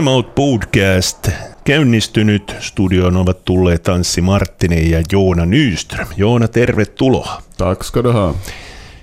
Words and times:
Time 0.00 0.10
Out 0.10 0.34
Podcast 0.34 1.30
käynnistynyt. 1.64 2.54
Studioon 2.60 3.16
ovat 3.16 3.44
tulleet 3.44 3.82
Tanssi 3.82 4.20
Marttinen 4.20 4.90
ja 4.90 5.02
Joona 5.12 5.46
Nyström. 5.46 6.06
Joona, 6.16 6.48
tervetuloa. 6.48 7.42
Tack 7.56 7.84
ska 7.84 8.02
du 8.04 8.12
ha. 8.12 8.34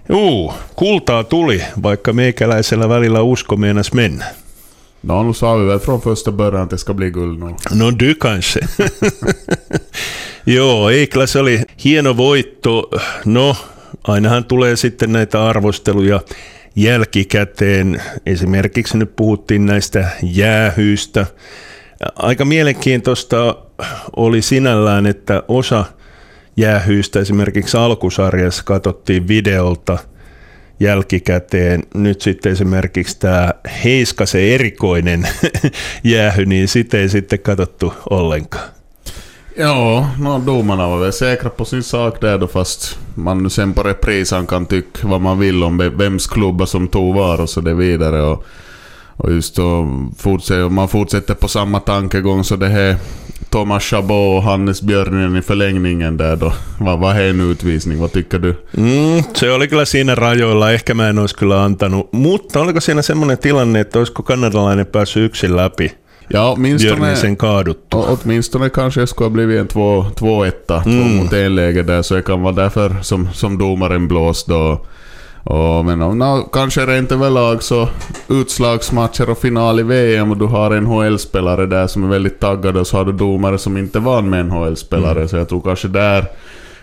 Juu, 0.10 0.54
kultaa 0.75 1.23
tuli, 1.23 1.61
vaikka 1.83 2.14
meikäläisellä 2.14 2.89
välillä 2.89 3.21
usko 3.21 3.55
meinas 3.55 3.93
mennä. 3.93 4.25
No, 5.04 5.23
nu 5.23 5.33
sa 5.33 5.57
vi 5.57 5.68
väl 5.68 5.79
från 5.79 6.02
första 6.02 6.32
början 6.32 6.64
att 6.64 6.69
det 6.69 6.78
ska 6.78 6.93
bli 6.93 7.11
guld 7.11 7.39
nu. 7.39 7.55
No 7.71 7.91
du 8.00 8.16
kanske. 8.16 8.60
Joo, 10.55 10.89
Eiklas 10.89 11.36
oli 11.36 11.61
hieno 11.86 12.18
voitto. 12.18 12.89
No, 13.25 13.55
ainahan 14.04 14.46
tulee 14.46 14.75
sitten 14.75 15.11
näitä 15.11 15.47
arvosteluja 15.47 16.21
jälkikäteen. 16.77 18.01
Esimerkiksi 18.25 18.97
nyt 18.97 19.15
puhuttiin 19.15 19.65
näistä 19.65 20.07
jäähyistä. 20.23 21.25
Aika 22.15 22.45
mielenkiintoista 22.45 23.55
oli 24.15 24.41
sinällään, 24.41 25.05
että 25.05 25.43
osa 25.47 25.85
jäähyistä 26.57 27.19
esimerkiksi 27.19 27.77
alkusarjassa 27.77 28.63
katsottiin 28.63 29.27
videolta 29.27 29.97
jälkikäteen. 30.79 31.83
Nyt 31.93 32.21
sitten 32.21 32.52
esimerkiksi 32.52 33.19
tämä 33.19 33.53
Heiskasen 33.83 34.41
erikoinen 34.41 35.27
jäähy, 36.03 36.45
niin 36.45 36.67
sitä 36.67 36.97
ei 36.97 37.09
sitten 37.09 37.39
katsottu 37.39 37.93
ollenkaan. 38.09 38.77
Ja, 39.59 40.09
no, 40.19 40.39
domarna 40.39 40.88
var 40.88 41.00
väl 41.00 41.13
säkra 41.13 41.50
på 41.50 41.66
sin 41.66 41.83
sak 41.83 42.22
där 42.22 42.38
då 42.38 42.47
fast 42.47 43.00
man 43.16 43.44
nu 43.44 43.50
sen 43.50 43.73
på 43.73 43.83
reprisan 43.83 44.47
kan 44.47 44.66
tycka 44.66 45.08
vad 45.08 45.22
man 45.22 45.39
vill 45.39 45.64
om 45.64 45.77
vems 45.77 46.27
klubba 46.27 46.66
som 46.66 46.88
tog 46.88 47.16
var 47.16 47.41
och 47.41 47.49
så 47.49 47.61
det 47.61 47.73
vidare. 47.73 48.22
Och, 48.22 48.45
och 49.17 49.31
just 49.31 49.55
då 49.55 49.88
fortsätter, 50.17 50.69
man 50.69 50.88
fortsätter 50.88 51.33
på 51.33 51.47
samma 51.47 51.80
tankegång 51.80 52.44
så 52.44 52.55
det 52.55 52.67
här 52.67 52.95
Thomas 53.49 53.83
Chabot 53.83 54.38
och 54.38 54.44
Hannes 54.44 54.81
Björninen 54.81 55.36
i 55.36 55.41
förlängningen 55.41 56.17
där 56.17 56.36
då. 56.36 56.53
Vad, 56.80 56.99
va 56.99 57.14
är 57.14 57.30
en 57.30 57.52
utvisning? 57.52 57.99
Vad 57.99 58.11
tycker 58.11 58.39
du? 58.39 58.55
Mm, 58.77 59.23
se 59.33 59.52
oli 59.52 59.67
kyllä 59.67 59.86
siinä 59.86 60.16
rajoilla. 60.16 60.71
Ehkä 60.71 60.94
mä 60.94 61.09
en 61.09 61.19
olisi 61.19 61.36
kyllä 61.36 61.64
antanut. 61.64 62.14
Mutta 62.14 62.59
oliko 62.59 62.81
siinä 62.81 63.02
semmoinen 63.02 63.38
tilanne, 63.38 63.80
että 63.80 63.99
olisiko 63.99 64.23
kanadalainen 64.23 64.86
päässyt 64.86 65.25
yksin 65.25 65.55
läpi? 65.55 65.92
Ja, 66.28 66.53
åtminstone, 66.58 66.95
Björnisen 66.95 67.36
åtminstone 67.89 68.70
kanske 68.70 69.00
det 69.00 69.08
skulle 69.08 69.25
ha 69.25 69.33
blivit 69.33 69.59
en 69.59 69.67
2-1, 69.67 70.14
2 70.16 70.89
Mm. 70.89 71.16
mot 71.16 71.33
en 71.33 71.56
läge 71.56 71.83
där, 71.83 72.02
så 72.02 72.16
det 72.16 72.22
kan 72.22 72.42
vara 72.42 72.53
därför 72.53 72.95
som, 73.02 73.30
som 73.33 73.58
domaren 73.58 74.08
blåste. 74.08 74.53
Och, 74.53 74.88
och, 75.44 75.86
men 75.86 76.02
och, 76.02 76.17
no, 76.17 76.50
kanske 76.53 76.86
rent 76.86 77.11
överlag 77.11 77.64
så 77.64 77.89
utslagsmatcher 78.30 79.30
och 79.30 79.38
final 79.38 79.80
i 79.80 79.83
VM 79.83 80.31
och 80.31 80.38
du 80.38 80.45
har 80.45 80.72
en 80.72 80.83
NHL-spelare 80.83 81.66
där 81.66 81.88
som 81.88 82.03
är 82.03 82.08
väldigt 82.08 82.39
taggad 82.39 82.78
och 82.78 82.88
så 82.88 82.98
har 82.98 83.05
du 83.05 83.11
domare 83.11 83.58
som 83.58 83.78
inte 83.78 83.98
är 83.98 84.02
van 84.02 84.30
med 84.30 84.45
NHL-spelare. 84.45 85.28
Så 85.28 85.38
jag 85.38 85.50
tror 85.50 85.61
kanske 85.61 85.88
där 85.88 86.25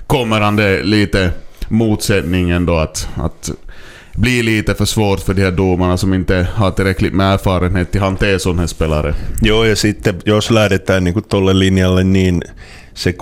kommer 0.07 0.41
han 0.41 0.57
det 0.57 0.83
lite 0.83 1.31
motsättningen 1.69 2.67
då 2.67 2.77
att, 2.77 3.09
att 3.17 3.51
bli 4.17 4.43
lite 4.43 4.75
för 4.75 4.85
svårt 4.85 5.21
för 5.21 5.35
de 5.35 5.43
här 5.43 5.51
domarna 5.51 5.97
som 5.97 6.15
inte 6.15 6.47
har 6.55 6.71
tillräckligt 6.71 7.13
med 7.13 7.33
erfarenhet 7.33 7.91
till 7.91 8.01
hantera 8.01 8.39
sådana 8.39 8.69
spelare. 8.69 9.15
Joo, 9.43 9.65
ja 9.65 9.77
sitten 9.77 10.15
jos 10.27 10.51
lähdetään 10.51 11.05
niin 11.05 11.25
tolle 11.29 11.59
linjalle, 11.59 12.05
niin 12.05 12.43
se 12.95 13.11
3-2 13.11 13.15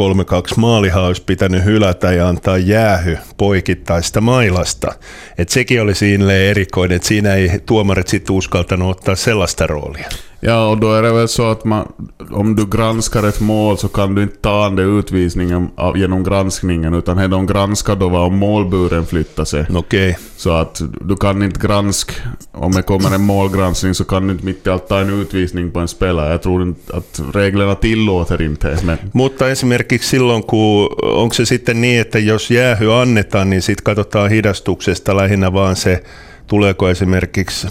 maalihan 0.56 1.04
olisi 1.04 1.22
pitänyt 1.22 1.64
hylätä 1.64 2.12
ja 2.12 2.28
antaa 2.28 2.58
jäähy 2.58 3.18
poikittaista 3.36 4.20
mailasta. 4.20 4.92
Et 5.38 5.48
sekin 5.48 5.82
oli 5.82 5.94
siinä 5.94 6.32
erikoinen, 6.32 6.96
että 6.96 7.08
siinä 7.08 7.34
ei 7.34 7.60
tuomarit 7.66 8.08
sitten 8.08 8.36
uskaltanut 8.36 8.90
ottaa 8.90 9.16
sellaista 9.16 9.66
roolia. 9.66 10.08
Ja, 10.44 10.68
och 10.68 10.78
då 10.78 10.92
är 10.92 11.02
det 11.02 11.12
väl 11.12 11.28
så 11.28 11.50
att 11.50 11.64
man, 11.64 11.92
om 12.30 12.56
du 12.56 12.66
granskar 12.66 13.28
ett 13.28 13.40
mål 13.40 13.78
så 13.78 13.88
kan 13.88 14.14
du 14.14 14.22
inte 14.22 14.36
ta 14.36 14.66
an 14.66 14.76
det 14.76 14.82
utvisningen 14.82 15.68
av, 15.76 15.98
genom 15.98 16.24
granskningen, 16.24 16.94
utan 16.94 17.16
det 17.16 17.28
de 17.28 17.46
granskar 17.46 17.96
då 17.96 18.08
var 18.08 18.26
om 18.26 18.36
målburen 18.36 19.06
flyttar 19.06 19.44
sig. 19.44 19.66
Okay. 19.74 20.14
Så 20.36 20.50
att 20.50 20.82
du 21.00 21.16
kan 21.16 21.42
inte 21.42 21.66
granska, 21.66 22.12
om 22.52 22.72
det 22.72 22.82
kommer 22.82 23.14
en 23.14 23.20
målgranskning 23.20 23.94
så 23.94 24.04
kan 24.04 24.26
du 24.26 24.32
inte 24.32 24.44
mitt 24.44 24.66
i 24.66 24.70
allt 24.70 24.88
ta 24.88 25.00
en 25.00 25.20
utvisning 25.20 25.70
på 25.70 25.80
en 25.80 25.88
spelare. 25.88 26.30
Jag 26.30 26.42
tror 26.42 26.62
inte 26.62 26.96
att 26.96 27.20
reglerna 27.34 27.74
tillåter 27.74 28.42
inte. 28.42 28.78
Men 28.84 28.98
Mutta 29.12 29.50
esimerkiksi 29.50 30.08
silloin, 30.08 30.42
kun 30.42 30.88
onko 31.02 31.34
se 31.34 31.46
sitten 31.46 31.80
niin, 31.80 32.00
että 32.00 32.18
jos 32.18 32.50
jäähy 32.50 32.92
annetaan, 32.92 33.50
niin 33.50 33.62
sitten 33.62 33.84
katsotaan 33.84 34.30
hidastuksesta 34.30 35.16
lähinnä 35.16 35.52
vaan 35.52 35.76
se, 35.76 36.02
tuleeko 36.46 36.88
esimerkiksi 36.88 37.68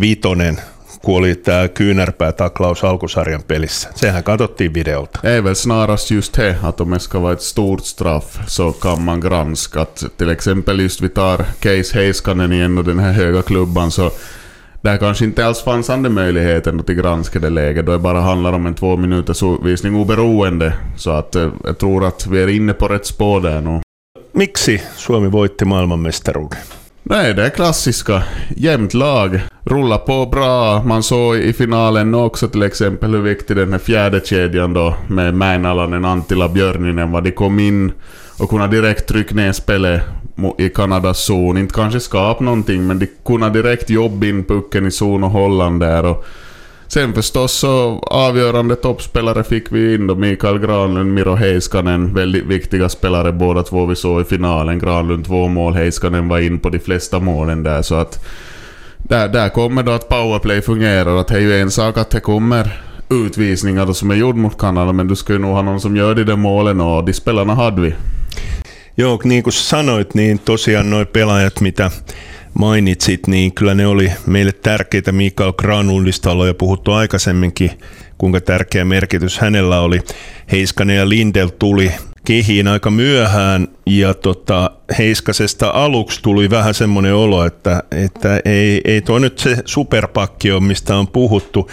vitonen, 0.00 0.60
kun 1.04 1.16
oli 1.16 1.34
tämä 1.34 1.68
kyynärpäätaklaus 1.68 2.84
alkusarjan 2.84 3.42
pelissä. 3.42 3.90
Sehän 3.94 4.24
katsottiin 4.24 4.74
videolta. 4.74 5.20
det 5.22 5.36
är 5.36 5.44
väl 5.44 5.54
snarast 5.54 6.10
just 6.10 6.36
det, 6.36 6.56
att 6.62 6.80
om 6.80 6.90
det 6.90 6.98
ska 6.98 7.22
vara 7.22 7.32
ett 7.32 7.42
stort 7.42 7.84
straff 7.84 8.38
så 8.46 8.72
kan 8.72 9.02
man 9.02 9.20
granska. 9.20 9.80
Att 9.80 10.04
till 10.16 10.30
exempel 10.30 10.80
just 10.80 11.02
vi 11.02 11.08
tar 11.08 11.44
Case 11.60 11.98
Heiskanen 11.98 12.52
igen 12.52 12.78
och 12.78 12.84
den 12.84 12.98
här 12.98 13.12
höga 13.12 13.42
klubban 13.42 13.90
så 13.90 14.10
där 14.80 14.96
kanske 14.96 15.24
inte 15.24 15.46
alls 15.46 15.62
fanns 15.62 15.90
andra 15.90 16.10
möjligheten 16.10 16.82
till 16.82 16.94
granskade 16.94 17.50
läge 17.50 17.82
då 17.82 17.92
det 17.92 17.98
bara 17.98 18.20
handlar 18.20 18.52
om 18.52 18.66
en 18.66 18.74
två 18.74 18.96
minuters 18.96 19.42
utvisning 19.42 19.96
oberoende. 19.96 20.72
Så 20.96 21.10
att 21.10 21.36
eh, 21.36 21.50
jag 21.64 21.78
tror 21.78 22.04
att 22.04 22.26
vi 22.26 22.42
är 22.42 22.48
inne 22.48 22.72
på 22.72 22.88
rätt 22.88 23.06
spår 23.06 23.40
där 23.40 23.60
nu. 23.60 23.80
Miksi 24.32 24.82
Suomi 24.96 25.28
voitti 25.28 25.64
maailmanmestaruuden? 25.64 26.83
Nej, 27.06 27.34
det 27.34 27.46
är 27.46 27.50
klassiska. 27.50 28.22
Jämnt 28.56 28.94
lag. 28.94 29.40
Rulla 29.60 29.98
på 29.98 30.26
bra. 30.26 30.82
Man 30.82 31.02
såg 31.02 31.36
i 31.36 31.52
finalen 31.52 32.14
också 32.14 32.48
till 32.48 32.62
exempel 32.62 33.14
hur 33.14 33.22
viktig 33.22 33.56
den 33.56 33.72
här 33.72 33.78
fjärde 33.78 34.20
kedjan 34.24 34.72
då 34.74 34.94
med 35.08 35.34
Mäinalanen, 35.34 36.04
Antila, 36.04 36.48
Björninen 36.48 37.12
var. 37.12 37.20
De 37.20 37.30
kom 37.30 37.58
in 37.58 37.92
och 38.38 38.50
kunde 38.50 38.66
direkt 38.66 39.08
trycka 39.08 39.34
ner 39.34 39.52
spelet 39.52 40.02
i 40.58 40.68
Kanadas 40.68 41.24
zon. 41.24 41.58
Inte 41.58 41.74
kanske 41.74 42.00
skapa 42.00 42.44
någonting, 42.44 42.86
men 42.86 42.98
de 42.98 43.06
kunde 43.24 43.50
direkt 43.50 43.90
jobba 43.90 44.26
in 44.26 44.44
pucken 44.44 44.86
i 44.86 44.90
zon 44.90 45.24
och 45.24 45.30
hålla 45.30 45.64
den 45.64 45.78
där. 45.78 46.06
Och 46.06 46.26
sen 46.86 47.14
förstås 47.14 47.52
så 47.52 47.98
avgörande 48.10 48.76
toppspelare 48.76 49.44
fick 49.44 49.72
vi 49.72 49.94
in 49.94 50.06
då. 50.06 50.14
Mikael 50.14 50.58
Granlund, 50.58 51.14
Miro 51.14 51.34
Heiskanen. 51.34 52.14
Väldigt 52.14 52.44
viktiga 52.44 52.88
spelare 52.88 53.32
båda 53.32 53.62
två 53.62 53.86
vi 53.86 53.96
såg 53.96 54.20
i 54.20 54.24
finalen. 54.24 54.78
Granlund 54.78 55.26
två 55.26 55.48
mål, 55.48 55.74
Heiskanen 55.74 56.28
var 56.28 56.38
in 56.38 56.58
på 56.58 56.70
de 56.70 56.78
flesta 56.78 57.20
målen 57.20 57.62
där. 57.62 57.82
Så 57.82 57.94
att 57.94 58.24
där, 58.98 59.28
där 59.28 59.48
kommer 59.48 59.82
då 59.82 59.92
att 59.92 60.08
powerplay 60.08 60.62
fungerar. 60.62 61.16
Att 61.16 61.28
det 61.28 61.34
är 61.34 61.40
ju 61.40 61.60
en 61.60 61.70
sak 61.70 61.98
att 61.98 62.10
det 62.10 62.20
kommer 62.20 62.80
utvisningar 63.10 63.92
som 63.92 64.10
är 64.10 64.14
gjord 64.14 64.36
mot 64.36 64.58
Kanada, 64.58 64.92
men 64.92 65.08
du 65.08 65.14
ju 65.28 65.38
nog 65.38 65.54
ha 65.54 65.62
någon 65.62 65.80
som 65.80 65.96
gör 65.96 66.14
de 66.14 66.24
där 66.24 66.36
målen 66.36 66.80
och 66.80 67.04
de 67.04 67.12
spelarna 67.12 67.54
hade 67.54 67.80
vi. 67.80 67.94
Joo, 68.96 69.20
niin 69.24 69.42
kuin 69.42 69.52
sanoit, 69.52 70.14
niin 70.14 70.38
tosiaan 70.38 70.90
nuo 70.90 71.04
pelaajat, 71.04 71.60
mitä 71.60 71.90
mainitsit, 72.54 73.26
niin 73.26 73.54
kyllä 73.54 73.74
ne 73.74 73.86
oli 73.86 74.12
meille 74.26 74.52
tärkeitä. 74.52 75.12
Mikael 75.12 75.52
Granlundista 75.52 76.32
on 76.32 76.46
jo 76.46 76.54
puhuttu 76.54 76.92
aikaisemminkin, 76.92 77.70
kuinka 78.18 78.40
tärkeä 78.40 78.84
merkitys 78.84 79.38
hänellä 79.38 79.80
oli. 79.80 80.00
Heiskanen 80.52 80.96
ja 80.96 81.08
Lindel 81.08 81.48
tuli 81.48 81.92
kehiin 82.24 82.68
aika 82.68 82.90
myöhään 82.90 83.68
ja 83.86 84.14
tota, 84.14 84.70
Heiskasesta 84.98 85.70
aluksi 85.70 86.22
tuli 86.22 86.50
vähän 86.50 86.74
semmoinen 86.74 87.14
olo, 87.14 87.44
että, 87.44 87.82
että 87.90 88.40
ei, 88.44 88.80
ei 88.84 89.02
tuo 89.02 89.18
nyt 89.18 89.38
se 89.38 89.56
superpakki 89.64 90.52
ole, 90.52 90.60
mistä 90.60 90.96
on 90.96 91.08
puhuttu 91.08 91.70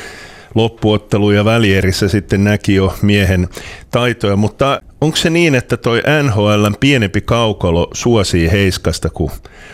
loppuottelu 0.55 1.31
ja 1.31 1.45
välierissä 1.45 2.07
sitten 2.07 2.43
näki 2.43 2.75
jo 2.75 2.95
miehen 3.01 3.47
taitoja, 3.91 4.35
mutta 4.35 4.81
onko 5.01 5.17
se 5.17 5.29
niin, 5.29 5.55
että 5.55 5.77
toi 5.77 6.01
NHLn 6.23 6.75
pienempi 6.79 7.21
kaukalo 7.21 7.87
suosii 7.93 8.51
Heiskasta, 8.51 9.09
kun 9.09 9.31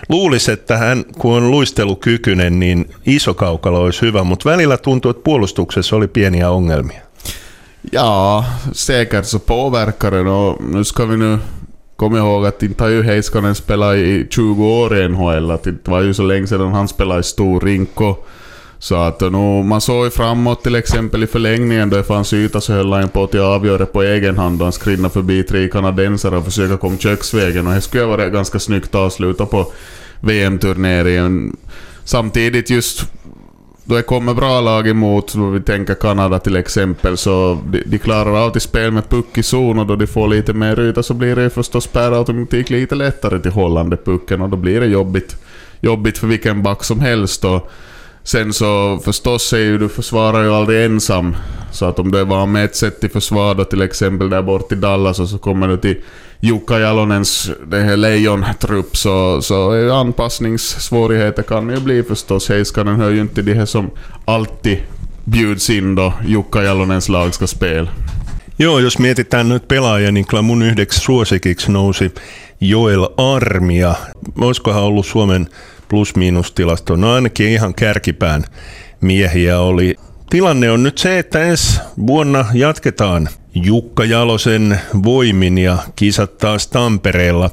luulisi, 0.09 0.51
että 0.51 0.77
hän, 0.77 1.05
kun 1.17 1.33
on 1.33 1.51
luistelukykyinen, 1.51 2.59
niin 2.59 2.89
iso 3.05 3.33
kaukalo 3.33 3.81
olisi 3.81 4.01
hyvä, 4.01 4.23
mutta 4.23 4.49
välillä 4.49 4.77
tuntuu, 4.77 5.11
että 5.11 5.23
puolustuksessa 5.23 5.95
oli 5.95 6.07
pieniä 6.07 6.49
ongelmia. 6.49 7.01
Ja, 7.91 8.43
säkert 8.71 9.25
så 9.25 9.39
påverkar 9.39 10.11
det 10.11 10.29
och 10.29 10.61
nu 10.61 10.83
ska 10.83 11.05
vi 11.05 11.17
nu 11.17 11.37
komma 11.95 12.17
ihåg 12.17 12.45
att 12.45 12.63
inte 12.63 12.83
har 12.83 12.91
ju 12.91 13.03
Heiskanen 13.03 13.55
spelat 13.55 13.95
i 13.95 14.27
20 14.29 14.63
år 14.63 14.97
i 14.97 15.09
NHL, 15.09 15.47
det 15.63 15.87
var 15.87 16.01
ju 16.01 16.13
så 16.13 16.23
länge 16.23 16.47
sedan 16.47 16.73
han 16.73 16.87
spelade 16.87 17.19
i 17.19 17.23
stor 17.23 17.59
rink 17.59 18.01
och 18.01 18.27
så 18.79 18.95
att 18.95 19.21
eh, 19.21 19.31
nu, 19.31 19.63
man 19.63 19.81
såg 19.81 20.05
ju 20.05 20.11
framåt 20.11 20.63
till 20.63 20.75
exempel 20.75 21.23
i 21.23 21.27
förlängningen 21.27 21.89
då 21.89 21.97
det 21.97 22.03
fanns 22.03 22.33
yta 22.33 22.61
så 22.61 22.73
höll 22.73 22.93
han 22.93 23.09
på 23.09 23.23
att 23.23 23.35
avgöra 23.35 23.85
på 23.85 24.03
egen 24.03 24.37
hand 24.37 24.61
och 24.61 24.65
han 24.65 24.73
skrinna 24.73 25.09
förbi 25.09 25.43
tre 25.43 25.69
kanadensare 25.69 26.37
och 26.37 26.45
försöka 26.45 26.77
komma 26.77 26.97
köksvägen 26.97 27.67
och 27.67 27.73
det 27.73 27.81
skulle 27.81 28.03
vara 28.03 28.17
varit 28.17 28.33
ganska 28.33 28.59
snyggt 28.59 28.95
avsluta 28.95 29.45
på 29.45 29.71
VM-turneringen. 30.19 31.57
Samtidigt 32.03 32.69
just 32.69 33.11
då 33.83 33.95
det 33.95 34.01
kommer 34.01 34.33
bra 34.33 34.61
lag 34.61 34.87
emot, 34.87 35.35
om 35.35 35.53
vi 35.53 35.61
tänker 35.61 35.93
Kanada 35.93 36.39
till 36.39 36.55
exempel, 36.55 37.17
så 37.17 37.61
de, 37.65 37.83
de 37.85 37.97
klarar 37.97 38.45
av 38.45 38.49
till 38.49 38.61
spel 38.61 38.91
med 38.91 39.09
puck 39.09 39.37
i 39.37 39.43
zon 39.43 39.79
och 39.79 39.85
då 39.85 39.95
de 39.95 40.07
får 40.07 40.27
lite 40.27 40.53
mer 40.53 40.79
yta 40.79 41.03
så 41.03 41.13
blir 41.13 41.35
det 41.35 41.49
förstås 41.49 41.87
per 41.87 42.11
automatik 42.11 42.69
lite 42.69 42.95
lättare 42.95 43.39
till 43.39 43.51
hållande 43.51 43.97
pucken 43.97 44.41
och 44.41 44.49
då 44.49 44.57
blir 44.57 44.79
det 44.79 44.85
jobbigt, 44.85 45.35
jobbigt 45.79 46.17
för 46.17 46.27
vilken 46.27 46.63
back 46.63 46.83
som 46.83 46.99
helst. 46.99 47.45
Och 47.45 47.71
Sen 48.27 48.53
så 48.53 48.99
förstås 49.05 49.53
är 49.53 49.57
ju 49.57 49.77
du 49.77 49.89
försvarar 49.89 50.43
ju 50.43 50.53
aldrig 50.53 50.85
ensam. 50.85 51.35
Så 51.71 51.85
att 51.85 51.99
om 51.99 52.11
du 52.11 52.19
är 52.19 52.25
van 52.25 52.51
med 52.51 52.65
ett 52.65 52.75
sätt 52.75 53.03
i 53.03 53.09
försvar 53.09 53.55
då 53.55 53.63
till 53.63 53.81
exempel 53.81 54.29
där 54.29 54.41
bort 54.41 54.71
i 54.71 54.75
Dallas 54.75 55.19
och 55.19 55.29
så 55.29 55.37
kommer 55.37 55.67
du 55.67 55.77
till 55.77 55.95
Jukka 56.39 56.79
Jalonens 56.79 57.51
det 57.67 57.79
här 57.79 57.97
lejontrupp 57.97 58.97
så, 58.97 59.41
så 59.41 59.91
anpassningssvårigheter 59.93 61.43
kan 61.43 61.69
ju 61.69 61.79
bli 61.79 62.03
förstås. 62.03 62.49
Heiskanen 62.49 62.95
hör 62.95 63.09
ju 63.09 63.21
inte 63.21 63.35
till 63.35 63.45
de 63.45 63.53
här 63.53 63.65
som 63.65 63.89
alltid 64.25 64.77
bjuds 65.23 65.69
in 65.69 65.95
då 65.95 66.13
Jukka 66.27 66.63
Jalonens 66.63 67.09
lag 67.09 67.33
ska 67.33 67.47
spela. 67.47 67.89
Joo, 68.59 68.79
jos 68.79 68.99
mietitään 68.99 69.49
nyt 69.49 69.67
pelaajia, 69.67 70.11
niin 70.11 70.25
kyllä 70.25 70.41
mun 70.41 70.61
yhdeksi 70.61 70.99
suosikiksi 70.99 71.71
nousi 71.71 72.11
Joel 72.61 73.07
Armia. 73.17 73.95
Olisikohan 74.41 74.83
ollut 74.83 75.05
Suomen 75.05 75.47
plus-miinus-tilasto? 75.89 76.95
No 76.95 77.13
ainakin 77.13 77.49
ihan 77.49 77.73
kärkipään 77.73 78.43
miehiä 79.01 79.59
oli. 79.59 79.95
Tilanne 80.29 80.71
on 80.71 80.83
nyt 80.83 80.97
se, 80.97 81.19
että 81.19 81.43
ensi 81.43 81.81
vuonna 82.07 82.45
jatketaan 82.53 83.29
Jukka 83.55 84.05
Jalosen 84.05 84.79
voimin 85.03 85.57
ja 85.57 85.77
kisat 85.95 86.37
taas 86.37 86.67
Tampereella. 86.67 87.49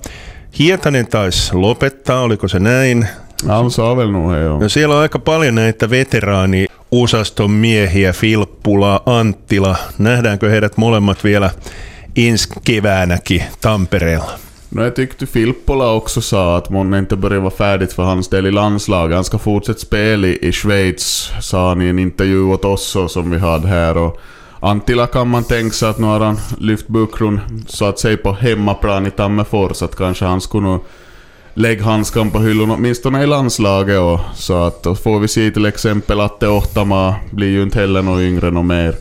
Hietanen 0.59 1.07
taisi 1.07 1.55
lopettaa, 1.55 2.21
oliko 2.21 2.49
se 2.49 2.59
näin? 2.59 3.09
Han 3.49 3.71
sa 3.71 3.97
väl 3.97 4.11
nog 4.11 4.33
joo. 4.33 4.59
No 4.59 4.69
siellä 4.69 4.95
on 4.95 5.01
aika 5.01 5.19
paljon 5.19 5.55
näitä 5.55 5.91
veteraani-osaston 5.91 7.51
miehiä, 7.51 8.13
Filppula, 8.13 9.03
Anttila. 9.07 9.77
Nähdäänkö 9.99 10.51
heidät 10.51 10.77
molemmat 10.77 11.25
vielä 11.25 11.51
ensi 12.17 12.49
keväänäkin 12.65 13.43
Tampereella? 13.61 14.39
No 14.75 14.83
jag 14.83 14.97
tyckte 14.97 15.27
Filppola 15.27 15.93
också 15.93 16.21
sa 16.21 16.57
att 16.57 16.71
månne 16.71 16.99
inte 16.99 17.17
börjar 17.17 17.41
vara 17.41 17.51
färdigt 17.51 17.93
för 17.93 18.03
hans 18.03 18.29
del 18.29 18.47
i 18.47 18.51
landslaget. 18.51 19.15
Han 19.15 19.25
ska 19.25 19.39
fortsätta 19.39 19.79
spela 19.79 20.27
i, 20.27 20.49
i 20.49 20.53
Schweiz, 20.53 21.31
sa 21.41 21.69
han 21.69 21.83
i 21.83 21.89
en 21.89 21.99
intervju 21.99 22.43
åt 22.43 22.65
oss 22.65 22.97
som 23.09 23.31
vi 23.31 23.39
hade 23.39 23.69
här. 23.69 23.97
Och 23.97 24.21
Antilla 24.61 25.07
kan 25.07 25.29
man 25.29 25.45
tänka 25.45 25.75
sig 25.75 25.89
att 25.89 25.99
nu 25.99 26.07
har 26.07 26.21
han 26.21 26.39
lyft 26.59 26.89
bucklan 26.89 27.41
så 27.69 27.85
att 27.85 27.99
säga 27.99 28.17
på 28.17 28.33
hemmaplan 28.33 29.07
i 29.07 29.11
Tammerfors. 29.11 29.83
Att 29.83 29.97
kanske 29.97 30.25
han 30.25 30.41
skulle 30.41 30.67
nog 30.67 30.85
lägga 31.55 31.85
handskan 31.85 32.31
på 32.31 32.39
hyllan 32.39 32.71
åtminstone 32.71 33.23
i 33.23 33.27
landslaget. 33.27 34.01
Och, 34.01 34.21
så 34.35 34.65
att 34.65 34.87
och 34.87 34.99
får 34.99 35.21
vi 35.21 35.29
se 35.29 35.51
till 35.51 35.67
exempel 35.67 36.21
att 36.21 36.41
det 36.41 36.49
Ohtama 36.49 37.15
blir 37.31 37.49
ju 37.49 37.63
inte 37.63 37.81
heller 37.81 38.03
något 38.03 38.21
yngre 38.21 38.51
något 38.51 38.67
mer. 38.67 38.95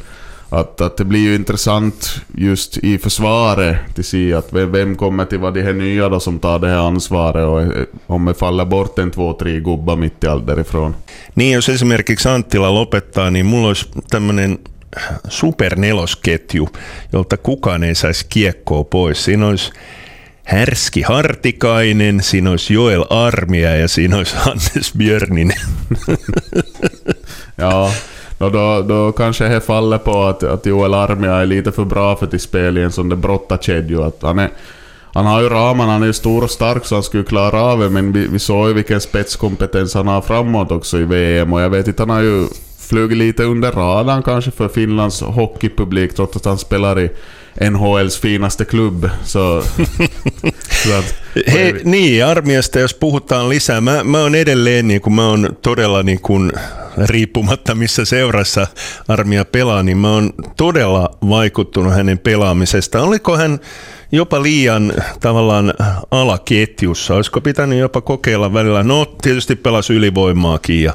Att, 0.54 0.82
att 0.82 0.98
det 0.98 1.06
blir 1.06 1.20
ju 1.20 1.36
intressant 1.36 2.22
just 2.38 2.78
i 2.78 2.98
försvaret 2.98 3.78
till 3.96 4.04
se 4.04 4.34
att 4.34 4.54
vem, 4.54 4.96
kommer 4.96 5.26
till 5.26 5.40
vara 5.40 5.52
de 5.52 5.62
här 5.62 5.74
nya 5.74 6.10
då 6.10 6.20
som 6.20 6.40
tar 6.40 6.60
det 6.60 6.68
här 6.68 6.88
ansvaret 6.88 7.46
och 7.46 7.62
eh, 7.62 7.86
om 8.08 8.26
det 8.26 8.34
faller 8.34 8.66
bort 8.66 9.00
en 9.00 9.12
två, 9.12 9.34
tre 9.34 9.60
gubbar 9.60 9.96
mitt 9.96 10.24
i 10.24 10.28
allt 10.28 10.48
därifrån. 10.48 10.96
Niin, 11.34 11.52
jos 11.52 11.70
esimerkiksi 11.70 12.30
Anttila 12.30 12.74
lopettaa, 12.74 13.30
niin 13.30 13.46
mulla 13.46 13.68
olisi 13.68 13.86
tämmöinen 14.10 14.60
supernelosketju, 15.30 16.70
jolta 17.14 17.38
kukaan 17.38 17.84
ei 17.84 17.96
saisi 17.96 18.26
kiekkoa 18.30 18.84
pois. 18.84 19.24
Siinä 19.24 19.48
olisi 19.48 19.72
Härski 20.44 21.02
Hartikainen, 21.02 22.24
siinä 22.24 22.50
olisi 22.50 22.74
Joel 22.74 23.06
Armia 23.10 23.76
ja 23.76 23.88
siinä 23.88 24.18
olisi 24.18 24.36
Hannes 24.36 24.94
Björninen. 24.98 25.58
Ja, 27.58 27.92
no 28.44 28.50
då, 28.50 28.81
då 28.88 29.12
kanske 29.12 29.48
det 29.48 29.62
faller 29.62 29.98
på 29.98 30.24
att, 30.24 30.44
att 30.44 30.66
Joel 30.66 30.94
Armia 30.94 31.36
är 31.36 31.45
lite 31.45 31.72
för 31.72 31.86
bra 31.86 32.16
för 32.16 32.25
att 32.25 32.42
spela 32.42 32.80
i 32.80 32.84
en 32.84 32.92
sån 32.92 33.10
där 33.10 33.16
brottarkedja. 33.16 34.06
Att 34.06 34.18
han, 34.22 34.40
är, 34.40 34.50
han 35.13 35.25
har 35.25 35.42
ju 35.42 35.50
ramarna, 35.50 35.92
han 35.92 36.04
är 36.04 36.07
ju 36.07 36.13
stor 36.13 36.44
och 36.44 36.51
stark 36.51 36.86
så 36.86 36.95
han 36.95 37.04
skulle 37.04 37.24
klara 37.24 37.62
av 37.62 37.80
det, 37.80 37.90
men 37.90 38.12
vi, 38.13 38.28
vi 38.28 38.40
såg 38.40 38.68
ju 38.68 38.74
vilken 38.74 39.01
spetskompetens 39.01 39.94
han 39.94 40.07
har 40.07 40.22
framåt 40.22 40.72
också 40.72 41.00
i 41.00 41.04
VM 41.04 41.54
och 41.54 41.62
jag 41.62 41.69
vet 41.69 41.88
inte, 41.88 42.01
han 42.01 42.10
har 42.10 42.22
ju 42.22 42.48
flugit 42.80 43.18
lite 43.18 43.44
under 43.44 43.72
radarn 43.72 44.24
kanske 44.24 44.51
för 44.51 44.68
Finlands 44.68 45.22
hockeypublik 45.22 46.16
trots 46.16 46.38
att 46.38 46.45
han 46.45 46.57
spelar 46.57 47.00
i 47.00 47.10
NHLs 47.69 48.18
finaste 48.18 48.66
klubb. 48.66 49.10
Så, 49.25 49.62
så 50.84 50.94
att, 51.00 51.16
Hei, 51.48 51.81
niin, 51.84 52.25
armiasta 52.25 52.80
jos 52.80 52.94
puhutaan 52.94 53.50
lisää, 53.50 53.81
mä, 53.81 54.04
mä 54.04 54.22
oon 54.22 54.36
edelleen, 54.36 54.88
niin 54.88 55.01
kun 55.01 55.13
mä 55.13 55.28
oon 55.28 55.57
todella 55.62 56.04
niin 56.04 56.19
kun, 56.19 56.51
riippumatta 56.98 57.75
missä 57.75 58.06
seurassa 58.06 58.68
armia 59.07 59.45
pelaa, 59.45 59.84
niin 59.84 59.98
mä 59.98 60.13
oon 60.13 60.34
todella 60.57 61.10
vaikuttunut 61.30 61.94
hänen 61.94 62.19
pelaamisesta. 62.19 63.01
Oliko 63.01 63.38
hän 63.38 63.60
jopa 64.12 64.42
liian 64.42 64.94
tavallaan 65.19 65.74
alaketjussa? 66.12 67.16
Olisiko 67.16 67.42
pitänyt 67.42 67.80
jopa 67.80 68.01
kokeilla 68.01 68.54
välillä? 68.54 68.84
No, 68.84 69.06
tietysti 69.22 69.56
pelasi 69.56 69.94
ylivoimaakin 69.94 70.84
ja 70.84 70.94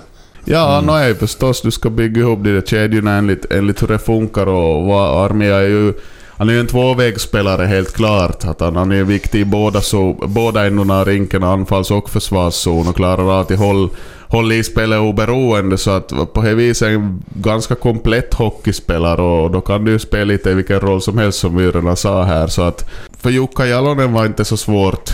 Ja, 0.50 0.80
no 0.80 0.96
är 0.96 1.14
förstås. 1.14 1.62
Du 1.62 1.70
ska 1.70 1.90
bygga 1.90 2.20
ihop 2.20 2.44
de 2.44 2.52
där 2.52 2.60
kedjorna 2.60 3.18
enligt, 3.18 3.52
enligt 3.52 3.82
hur 3.82 3.88
det 3.88 3.98
funkar 3.98 4.46
och 4.46 4.86
vad 4.86 5.24
Armia 5.24 5.56
är 5.56 5.68
ju... 5.68 5.92
Han 6.38 6.48
är 6.48 6.52
ju 6.52 6.60
en 6.60 6.66
tvåvägsspelare 6.66 7.66
helt 7.66 7.92
klart. 7.92 8.44
Att 8.44 8.60
han, 8.60 8.76
han 8.76 8.92
är 8.92 9.04
viktig 9.04 9.40
i 9.40 9.44
båda, 9.44 9.80
så, 9.80 10.12
båda 10.12 10.66
ändorna 10.66 11.00
av 11.00 11.04
rinken, 11.04 11.42
anfalls 11.42 11.90
och 11.90 12.10
försvarszon 12.10 12.88
och 12.88 12.96
klarar 12.96 13.22
av 13.22 13.30
att 13.30 13.58
hålla 13.58 13.88
hålla 14.28 14.54
i 14.54 14.64
spelet 14.64 14.98
oberoende 14.98 15.78
så 15.78 15.90
att 15.90 16.32
på 16.32 16.42
det 16.42 16.54
viset 16.54 16.88
är 16.88 16.92
en 16.92 17.22
ganska 17.34 17.74
komplett 17.74 18.34
hockeyspelare 18.34 19.22
och 19.22 19.50
då 19.50 19.60
kan 19.60 19.84
du 19.84 19.90
ju 19.90 19.98
spela 19.98 20.24
lite 20.24 20.50
i 20.50 20.54
vilken 20.54 20.80
roll 20.80 21.02
som 21.02 21.18
helst 21.18 21.38
som 21.38 21.56
vi 21.56 21.70
redan 21.70 21.96
sa 21.96 22.22
här 22.22 22.46
så 22.46 22.62
att 22.62 22.90
för 23.20 23.30
Jukka 23.30 23.66
Jalonen 23.66 24.12
var 24.12 24.26
inte 24.26 24.44
så 24.44 24.56
svårt 24.56 25.10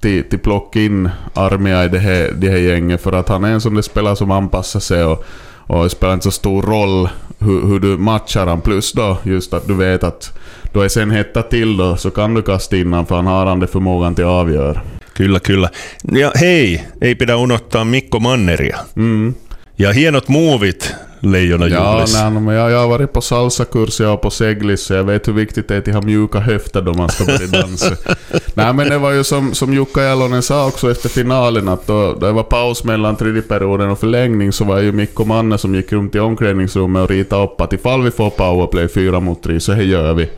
till, 0.00 0.28
till 0.28 0.38
plocka 0.38 0.80
in 0.80 1.10
Armia 1.34 1.84
i 1.84 1.88
det 1.88 1.98
här, 1.98 2.32
det 2.36 2.50
här 2.50 2.58
gänget 2.58 3.02
för 3.02 3.12
att 3.12 3.28
han 3.28 3.44
är 3.44 3.52
en 3.52 3.60
sån 3.60 3.74
där 3.74 3.82
spelare 3.82 4.16
som 4.16 4.30
anpassar 4.30 4.80
sig 4.80 5.04
och, 5.04 5.24
och 5.66 5.84
det 5.84 5.90
spelar 5.90 6.14
inte 6.14 6.24
så 6.24 6.30
stor 6.30 6.62
roll 6.62 7.08
hur, 7.38 7.66
hur 7.66 7.80
du 7.80 7.88
matchar 7.88 8.46
han. 8.46 8.60
Plus 8.60 8.92
då 8.92 9.18
just 9.22 9.54
att 9.54 9.66
du 9.66 9.74
vet 9.74 10.04
att 10.04 10.38
då 10.72 10.80
är 10.80 10.88
sen 10.88 11.10
hetta 11.10 11.42
till 11.42 11.76
då 11.76 11.96
så 11.96 12.10
kan 12.10 12.34
du 12.34 12.42
kasta 12.42 12.76
in 12.76 12.92
han 12.92 13.06
för 13.06 13.16
han 13.16 13.26
har 13.26 13.46
han 13.46 13.68
förmågan 13.68 14.14
till 14.14 14.24
att 14.24 14.30
avgöra. 14.30 14.80
Kyllä, 15.16 15.40
kyllä. 15.40 15.68
Ja 16.12 16.32
hei, 16.40 16.80
ei 17.00 17.14
pidä 17.14 17.36
unohtaa 17.36 17.84
Mikko 17.84 18.20
Manneria. 18.20 18.78
Mm. 18.96 19.34
Ja 19.78 19.92
hienot 19.92 20.28
muuvit 20.28 20.94
Leijona 21.22 21.66
Ja, 21.66 21.92
juhlissa. 21.92 22.22
nej, 22.22 22.30
no, 22.30 22.40
men 22.40 22.54
jag, 22.54 22.70
jag 22.70 22.78
har 22.78 22.88
varit 22.88 23.12
på 23.12 23.20
salsakurs 23.20 24.00
jag 24.00 24.14
och 24.14 24.20
på 24.20 24.30
seglis 24.30 24.80
så 24.80 24.94
jag 24.94 25.04
vet 25.04 25.28
hur 25.28 25.32
viktigt 25.32 25.68
det 25.68 25.74
är 25.74 25.78
att 25.78 25.94
ha 25.94 26.02
mjuka 26.02 26.38
höfter 26.38 26.82
då 26.82 26.94
man 26.94 27.08
ska 27.08 27.24
börja 27.24 27.46
dansa. 27.46 27.90
nej 28.54 28.72
men 28.72 28.88
det 28.88 28.98
var 28.98 29.10
ju 29.12 29.24
som, 29.24 29.54
som 29.54 29.74
Jukka 29.74 30.02
Jalonen 30.02 30.42
sa 30.42 30.66
också 30.66 30.90
efter 30.90 31.08
finalen 31.08 31.68
att 31.68 31.86
då, 31.86 32.12
då 32.20 32.26
det 32.26 32.32
var 32.32 32.42
paus 32.42 32.84
mellan 32.84 33.16
tredje 33.16 33.42
perioden 33.42 33.90
och 33.90 33.98
förlängning 34.00 34.52
så 34.52 34.64
var 34.64 34.78
ju 34.80 34.92
Mikko 34.92 35.24
Manne 35.24 35.58
som 35.58 35.74
gick 35.74 35.92
runt 35.92 36.14
i 36.14 36.18
omklädningsrummet 36.18 37.02
och 37.02 37.10
ritade 37.10 37.44
upp 37.44 37.60
att 37.60 37.72
ifall 37.72 38.02
vi 38.02 38.10
får 38.10 38.30
powerplay 38.30 38.88
4 38.88 39.20
mot 39.20 39.42
3 39.42 39.60
så 39.60 39.72
här 39.72 39.82
gör 39.82 40.14
vi. 40.14 40.28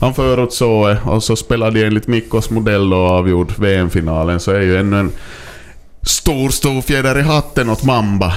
Han 0.00 0.14
förutsåg 0.14 0.86
det 0.86 0.98
och 1.04 1.22
så 1.22 1.36
spelade 1.36 1.80
de 1.80 1.86
enligt 1.86 2.06
Mikkos 2.06 2.50
modell 2.50 2.92
och 2.92 3.10
avgjord 3.10 3.52
VM-finalen 3.58 4.40
så 4.40 4.50
är 4.50 4.60
ju 4.60 4.76
ännu 4.76 4.98
en 5.00 5.12
stor, 6.02 6.48
stor 6.48 6.80
fjäder 6.82 7.18
i 7.18 7.22
hatten 7.22 7.70
åt 7.70 7.84
Mamba. 7.84 8.32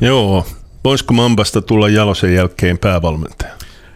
Joo, 0.00 0.44
voisiko 0.82 1.14
Mambasta 1.14 1.62
tulla 1.62 1.88
Jalosen 1.88 2.32
jälkeen 2.32 2.76
päävalmentaja? 2.76 3.50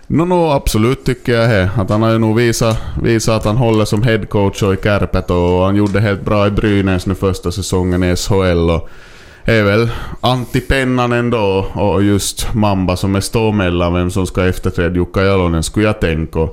No, 0.07 0.25
no 0.25 0.51
absolut 0.51 1.05
tycker 1.05 1.33
jag 1.33 1.51
det. 1.51 1.71
Att 1.77 1.91
han 1.91 2.03
har 2.03 2.11
ju 2.11 2.19
nog 2.19 2.37
visat, 2.37 2.79
visat 3.03 3.37
att 3.37 3.45
han 3.45 3.57
håller 3.57 3.85
som 3.85 4.03
headcoach 4.03 4.63
och 4.63 4.75
i 4.75 4.77
Kärpät 4.77 5.31
och 5.31 5.65
han 5.65 5.77
gjorde 5.77 6.01
helt 6.01 6.25
bra 6.25 6.47
i 6.47 6.51
Brynäs 6.51 7.07
nu 7.07 7.15
första 7.15 7.53
säsongen 7.53 8.03
i 8.03 8.17
SHL. 8.17 8.71
Och 8.71 8.89
är 9.45 9.63
väl 9.63 9.89
Antti 10.21 10.61
Pennanen 10.61 11.31
då 11.31 11.67
och 11.75 12.03
just 12.03 12.55
Mamba 12.55 12.97
som 12.97 13.15
är 13.15 13.21
stå 13.21 13.53
mellan 13.53 13.95
vem 13.95 14.11
som 14.11 14.27
ska 14.27 14.47
efterträda 14.47 14.95
Jukka 14.95 15.25
Jalonen 15.25 15.63
skulle 15.63 15.87
jag 15.87 16.01
tänka. 16.01 16.49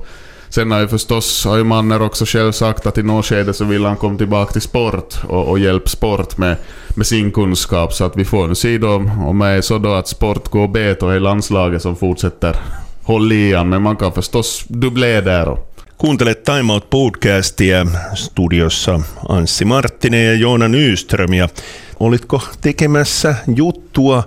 Sen 0.54 0.70
har 0.70 0.80
ju 0.80 0.88
förstås, 0.88 1.44
har 1.44 1.56
ju 1.56 1.64
Manner 1.64 2.02
också 2.02 2.24
själv 2.24 2.52
sagt 2.52 2.86
att 2.86 2.98
i 2.98 3.02
något 3.02 3.26
skede 3.26 3.54
så 3.54 3.64
vill 3.64 3.84
han 3.84 3.96
komma 3.96 4.18
tillbaka 4.18 4.52
till 4.52 4.62
sport 4.62 5.14
och, 5.28 5.48
och 5.48 5.58
hjälpa 5.58 5.88
sport 5.88 6.38
med, 6.38 6.56
med 6.88 7.06
sin 7.06 7.30
kunskap. 7.30 7.92
Så 7.92 8.04
att 8.04 8.16
vi 8.16 8.24
får 8.24 8.48
nu 8.48 8.54
se 8.54 8.78
då 8.78 8.94
om 9.26 9.38
det 9.38 9.46
är 9.46 9.60
så 9.60 9.78
då 9.78 9.94
att 9.94 10.08
sport 10.08 10.48
går 10.48 10.68
bet 10.68 11.02
och 11.02 11.12
är 11.14 11.20
landslaget 11.20 11.82
som 11.82 11.96
fortsätter 11.96 12.56
hålla 13.02 13.34
i 13.34 13.54
han. 13.54 13.68
Men 13.68 13.82
man 13.82 13.96
kan 13.96 14.12
förstås 14.12 14.64
dubblera 14.68 15.20
där. 15.20 15.48
Och. 15.48 15.74
Kuuntelet 15.98 16.44
Time 16.44 16.72
Out 16.72 16.90
podcastia 16.90 17.86
studiossa 18.16 19.02
Anssi 19.28 19.64
Marttinen 19.64 20.24
ja 20.24 20.32
Joona 20.32 20.68
Nyström. 20.68 21.34
Ja 21.34 21.48
olitko 21.98 22.40
tekemässä 22.60 23.34
juttua 23.56 24.22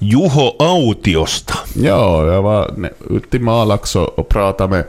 Juho 0.00 0.56
Autiosta? 0.58 1.54
Ja, 1.76 2.26
jag 2.32 2.42
var 2.42 2.68
ne- 2.76 3.16
ute 3.16 3.36
i 3.36 3.40
Malax 3.40 3.96
och, 3.96 4.18
och 4.18 4.28
pratade 4.28 4.70
med 4.70 4.84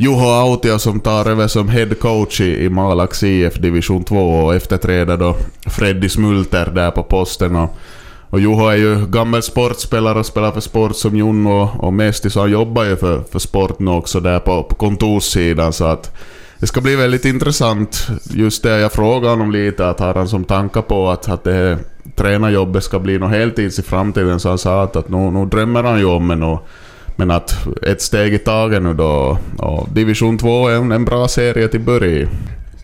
Juho 0.00 0.26
Autio 0.26 0.78
som 0.78 1.00
tar 1.00 1.30
över 1.30 1.48
som 1.48 1.68
head 1.68 1.94
coach 2.00 2.40
i, 2.40 2.68
Malax 2.68 3.22
IF 3.22 3.54
division 3.54 4.04
2 4.04 4.16
och 4.16 4.54
efterträder 4.54 5.16
då 5.16 5.36
Freddy 5.66 6.08
Smulter 6.08 6.66
där 6.74 6.90
på 6.90 7.02
posten. 7.02 7.56
Och, 7.56 7.76
och 8.30 8.40
Juho 8.40 8.68
är 8.68 8.76
ju 8.76 9.06
gammal 9.06 9.42
sportspelare 9.42 10.18
och 10.18 10.26
spelar 10.26 10.52
för 10.52 10.60
sport 10.60 10.96
som 10.96 11.16
Junno 11.16 11.50
och, 11.50 11.84
och 11.84 11.92
Mesti 11.92 12.30
så 12.30 12.40
han 12.40 12.50
jobbar 12.50 12.84
ju 12.84 12.96
för, 12.96 13.22
för 13.32 13.38
sport 13.38 13.78
nu 13.78 13.90
också 13.90 14.20
där 14.20 14.38
på, 14.38 14.62
på 14.62 14.74
kontorssidan 14.74 15.72
så 15.72 15.84
att 15.84 16.16
det 16.58 16.66
ska 16.66 16.80
bli 16.80 16.96
väldigt 16.96 17.24
intressant. 17.24 18.06
Just 18.30 18.62
det 18.62 18.80
jag 18.80 18.92
frågade 18.92 19.28
honom 19.28 19.52
lite, 19.52 19.88
att 19.88 20.00
har 20.00 20.14
han 20.14 20.28
som 20.28 20.44
tankar 20.44 20.82
på 20.82 21.10
att, 21.10 21.28
att 21.28 21.44
det 21.44 21.52
här 21.52 21.78
tränarjobbet 22.16 22.84
ska 22.84 22.98
bli 22.98 23.18
något 23.18 23.30
heltids 23.30 23.78
i 23.78 23.82
framtiden, 23.82 24.40
så 24.40 24.48
han 24.48 24.58
sa 24.58 24.82
att, 24.82 24.96
att 24.96 25.08
nu, 25.08 25.30
nu 25.30 25.46
drömmer 25.46 25.82
han 25.82 25.98
ju 25.98 26.04
om 26.04 26.28
det. 26.28 26.58
Men 27.18 27.30
att 27.30 27.56
ett 27.82 28.02
steg 28.02 28.34
i 28.34 28.38
taget 28.38 28.82
nu 28.82 28.94
då. 28.94 29.38
Och 29.58 29.88
Division 29.94 30.38
2 30.38 30.68
är 30.68 30.76
en, 30.76 30.92
en 30.92 31.04
bra 31.04 31.28
serie 31.28 31.68
till 31.68 31.80
början. 31.80 32.28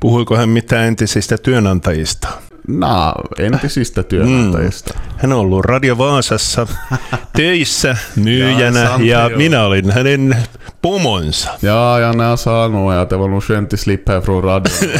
Puhuiko 0.00 0.36
hän 0.36 0.48
mitään 0.48 0.84
entisistä 0.84 1.36
työnantajista? 1.36 2.28
Nää, 2.68 3.12
entisistä 3.38 4.02
työnantajista. 4.02 4.94
Mm. 4.94 5.00
Hän 5.16 5.32
on 5.32 5.38
ollut 5.38 5.64
Radio 5.64 5.98
Vaasassa 5.98 6.66
töissä 7.36 7.96
myyjänä 8.16 8.80
ja, 8.80 9.28
ja 9.28 9.36
minä 9.36 9.64
olin 9.64 9.90
hänen 9.90 10.36
pomonsa. 10.82 11.50
Ja, 11.62 11.98
ja 11.98 12.12
när 12.12 12.24
jag 12.24 12.38
sa 12.38 12.68
nog 12.68 12.92
att 12.92 13.10
det 13.10 13.16
var 13.16 13.28
nog 13.28 13.42
skönt 13.42 13.72
att 13.72 13.80
slippa 13.80 14.12
här 14.12 14.20
från 14.20 14.42
radion. 14.42 14.90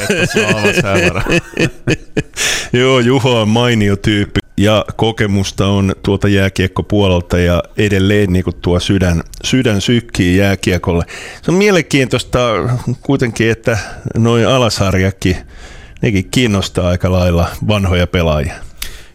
Joo, 2.73 3.01
Juho 3.01 3.43
on 3.43 3.49
mainio 3.49 3.97
tyyppi 3.97 4.44
ja 4.57 4.85
kokemusta 4.97 5.67
on 5.67 5.95
tuolta 6.03 6.29
jääkiekkopuolelta 6.29 7.39
ja 7.39 7.63
edelleen 7.77 8.33
niin 8.33 8.45
kuin 8.45 8.57
tuo 8.63 8.81
sydän, 8.81 9.23
sydän 9.43 9.81
sykkii 9.81 10.37
jääkiekolle. 10.37 11.05
Se 11.43 11.51
on 11.51 11.57
mielenkiintoista 11.57 12.39
kuitenkin, 13.03 13.51
että 13.51 13.79
noin 14.17 14.49
alasarjakin, 14.49 15.37
nekin 16.03 16.31
kiinnostaa 16.31 16.89
aika 16.89 17.13
lailla 17.13 17.47
vanhoja 17.69 18.07
pelaajia. 18.07 18.55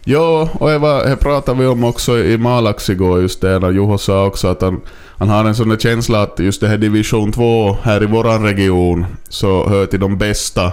Joo, 0.05 0.49
och 0.59 0.71
Eva, 0.71 1.03
det 1.03 1.15
pratade 1.15 1.59
vi 1.59 1.67
om 1.67 1.83
också 1.83 2.19
i 2.19 2.37
Malax 2.37 2.89
igår 2.89 3.21
just 3.21 3.41
det, 3.41 3.59
när 3.59 3.71
Juho 3.71 3.97
sa 3.97 4.25
också 4.25 4.47
att 4.47 4.61
han, 4.61 4.81
han 5.17 5.29
har 5.29 5.45
en 5.45 5.55
sån 5.55 5.77
känsla 5.77 6.21
att 6.21 6.39
just 6.39 6.61
det 6.61 6.67
här 6.67 6.77
division 6.77 7.31
2 7.31 7.77
här 7.83 8.03
i 8.03 8.05
våran 8.05 8.43
region 8.43 9.05
så 9.29 9.69
hör 9.69 9.85
till 9.85 9.99
de 9.99 10.17
bästa 10.17 10.71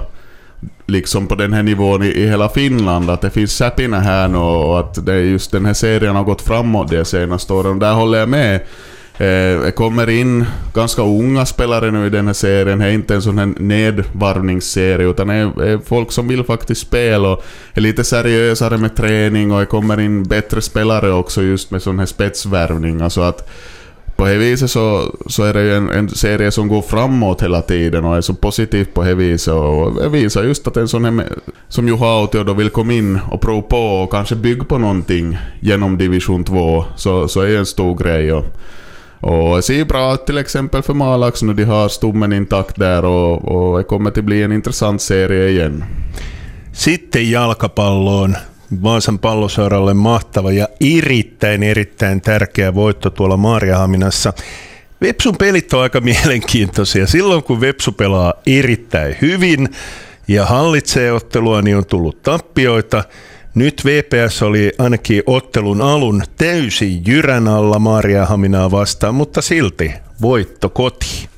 liksom 0.86 1.26
på 1.26 1.34
den 1.34 1.52
här 1.52 1.62
nivån 1.62 2.02
i, 2.02 2.06
i 2.06 2.28
hela 2.28 2.48
Finland, 2.48 3.10
att 3.10 3.20
det 3.20 3.30
finns 3.30 3.52
Säpinä 3.52 3.98
här 3.98 4.28
nu 4.28 4.38
och 4.38 4.80
att 4.80 5.06
det 5.06 5.12
är 5.12 5.20
just 5.20 5.52
den 5.52 5.64
här 5.64 5.74
serien 5.74 6.16
har 6.16 6.24
gått 6.24 6.42
framåt 6.42 6.90
de 6.90 7.04
senaste 7.04 7.52
åren. 7.52 7.78
Där 7.78 7.92
håller 7.92 8.18
jag 8.18 8.28
med. 8.28 8.60
Eh, 9.18 9.60
det 9.60 9.72
kommer 9.76 10.10
in 10.10 10.44
ganska 10.74 11.02
unga 11.02 11.46
spelare 11.46 11.90
nu 11.90 12.06
i 12.06 12.10
den 12.10 12.26
här 12.26 12.34
serien. 12.34 12.78
Det 12.78 12.84
är 12.84 12.90
inte 12.90 13.14
en 13.14 13.22
sån 13.22 13.38
här 13.38 13.46
nedvarvningsserie 13.46 15.10
utan 15.10 15.26
det 15.26 15.34
är 15.34 15.78
folk 15.86 16.12
som 16.12 16.28
vill 16.28 16.44
faktiskt 16.44 16.80
spela 16.80 17.28
och 17.28 17.44
är 17.74 17.80
lite 17.80 18.04
seriösare 18.04 18.78
med 18.78 18.96
träning 18.96 19.52
och 19.52 19.60
det 19.60 19.66
kommer 19.66 20.00
in 20.00 20.22
bättre 20.22 20.60
spelare 20.60 21.12
också 21.12 21.42
just 21.42 21.70
med 21.70 21.82
sån 21.82 21.98
här 21.98 22.06
spetsvärvning. 22.06 23.00
Alltså 23.00 23.20
att 23.20 23.50
på 24.16 24.24
det 24.24 24.36
viset 24.36 24.70
så, 24.70 25.14
så 25.26 25.44
är 25.44 25.54
det 25.54 25.62
ju 25.62 25.74
en, 25.74 25.90
en, 25.90 26.08
serie 26.08 26.50
som 26.50 26.68
går 26.68 26.82
framåt 26.82 27.42
hela 27.42 27.62
tiden 27.62 28.04
och 28.04 28.16
är 28.16 28.20
så 28.20 28.34
positivt 28.34 28.94
på 28.94 29.02
det 29.02 29.14
viset. 29.14 29.54
Och 29.54 30.02
det 30.02 30.08
visar 30.08 30.44
just 30.44 30.66
att 30.66 30.76
en 30.76 30.88
sån 30.88 31.04
här 31.04 31.28
som 31.68 31.88
Juha 31.88 32.06
Autio 32.06 32.44
då 32.44 32.52
vill 32.52 32.70
komma 32.70 32.92
in 32.92 33.18
och 33.30 33.40
prova 33.40 33.62
på 33.62 33.78
och 33.78 34.10
kanske 34.10 34.36
bygga 34.36 34.64
på 34.64 34.78
någonting 34.78 35.38
genom 35.60 35.98
division 35.98 36.44
2 36.44 36.84
så, 36.96 37.28
så 37.28 37.40
är 37.40 37.46
det 37.46 37.58
en 37.58 37.66
stor 37.66 37.96
grej. 37.96 38.32
Och, 38.32 38.44
och 39.20 39.56
det 39.56 39.62
ser 39.62 39.74
ju 39.74 39.84
bra 39.84 40.14
ut 40.14 40.26
till 40.26 40.38
exempel 40.38 40.82
för 40.82 40.94
Malax 40.94 41.42
nu. 41.42 41.54
De 41.54 41.64
har 41.64 41.88
stommen 41.88 42.32
intakt 42.32 42.76
där 42.76 43.04
och, 43.04 43.44
och 43.44 43.78
det 43.78 43.84
kommer 43.84 44.10
att 44.10 44.24
bli 44.24 44.42
en 44.42 44.52
intressant 44.52 45.02
serie 45.02 45.48
igen. 45.48 45.84
Sitten 46.72 47.30
jalkapalloon. 47.30 48.34
Vaasan 48.82 49.18
palloseuralle 49.18 49.94
mahtava 49.94 50.52
ja 50.52 50.68
erittäin 50.80 51.62
erittäin 51.62 52.20
tärkeä 52.20 52.74
voitto 52.74 53.10
tuolla 53.10 53.36
Maariahaminassa. 53.36 54.32
Vepsun 55.00 55.36
pelit 55.36 55.72
on 55.72 55.82
aika 55.82 56.00
mielenkiintoisia. 56.10 57.06
Silloin 57.06 57.42
kun 57.42 57.60
Vepsu 57.60 57.92
pelaa 57.92 58.34
erittäin 58.46 59.16
hyvin 59.22 59.68
ja 60.28 60.44
hallitsee 60.46 61.12
ottelua, 61.12 61.62
niin 61.62 61.76
on 61.76 61.86
tullut 61.86 62.22
tappioita. 62.22 63.04
Nyt 63.54 63.82
VPS 63.84 64.42
oli 64.42 64.72
ainakin 64.78 65.22
ottelun 65.26 65.80
alun 65.80 66.22
täysin 66.36 67.02
jyrän 67.06 67.48
alla 67.48 67.78
Maariahaminaa 67.78 68.70
vastaan, 68.70 69.14
mutta 69.14 69.42
silti 69.42 69.92
voitto 70.22 70.68
koti. 70.68 71.28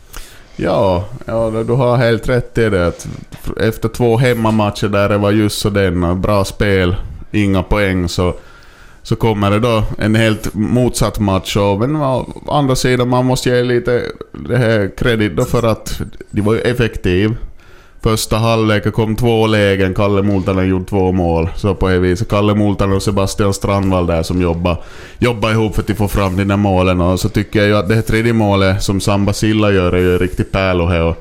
Ja, 0.58 1.02
ja, 1.26 1.64
du 1.68 1.76
har 1.76 1.98
helt 1.98 2.28
rätt 2.28 2.58
i 2.58 2.70
det. 2.70 3.06
Efter 3.60 3.88
två 3.88 4.16
hemmamatcher 4.16 4.88
där 4.88 5.08
det 5.08 5.18
var 5.18 5.30
just 5.30 5.58
så 5.58 5.70
den, 5.70 6.20
bra 6.20 6.44
spel, 6.44 6.96
inga 7.30 7.62
poäng 7.62 8.08
så, 8.08 8.34
så 9.02 9.16
kommer 9.16 9.50
det 9.50 9.60
då 9.60 9.84
en 9.98 10.14
helt 10.14 10.54
motsatt 10.54 11.18
match. 11.18 11.56
Och, 11.56 11.80
men 11.80 11.96
å 11.96 12.42
andra 12.48 12.76
sidan, 12.76 13.08
man 13.08 13.26
måste 13.26 13.50
ge 13.50 13.62
lite 13.62 14.02
det 14.32 14.56
här 14.56 14.90
kredit 14.96 15.36
då 15.36 15.44
för 15.44 15.62
att 15.62 16.00
de 16.30 16.40
var 16.40 16.54
ju 16.54 16.60
effektiv. 16.60 17.36
Första 18.02 18.36
halvlek 18.36 18.92
kom 18.92 19.16
två 19.16 19.46
lägen, 19.46 19.94
Kalle 19.94 20.22
Multanen 20.22 20.68
gjorde 20.68 20.84
två 20.84 21.12
mål. 21.12 21.48
Så 21.56 21.74
på 21.74 21.88
det 21.88 21.98
viset, 21.98 22.28
Kalle 22.28 22.54
Multanen 22.54 22.96
och 22.96 23.02
Sebastian 23.02 23.54
Strandvall 23.54 24.06
där 24.06 24.22
som 24.22 24.40
jobbar, 24.40 24.82
jobbar 25.18 25.50
ihop 25.50 25.74
för 25.74 25.82
att 25.82 25.98
få 25.98 26.08
fram 26.08 26.36
de 26.36 26.44
där 26.44 26.56
målen. 26.56 27.00
Och 27.00 27.20
så 27.20 27.28
tycker 27.28 27.58
jag 27.58 27.68
ju 27.68 27.76
att 27.76 27.88
det 27.88 27.94
här 27.94 28.02
tredje 28.02 28.32
målet 28.32 28.82
som 28.82 29.00
Samba 29.00 29.32
Silla 29.32 29.72
gör 29.72 29.92
är 29.92 29.98
ju 29.98 30.18
riktigt 30.18 30.52
pärlo 30.52 30.86
här 30.86 31.14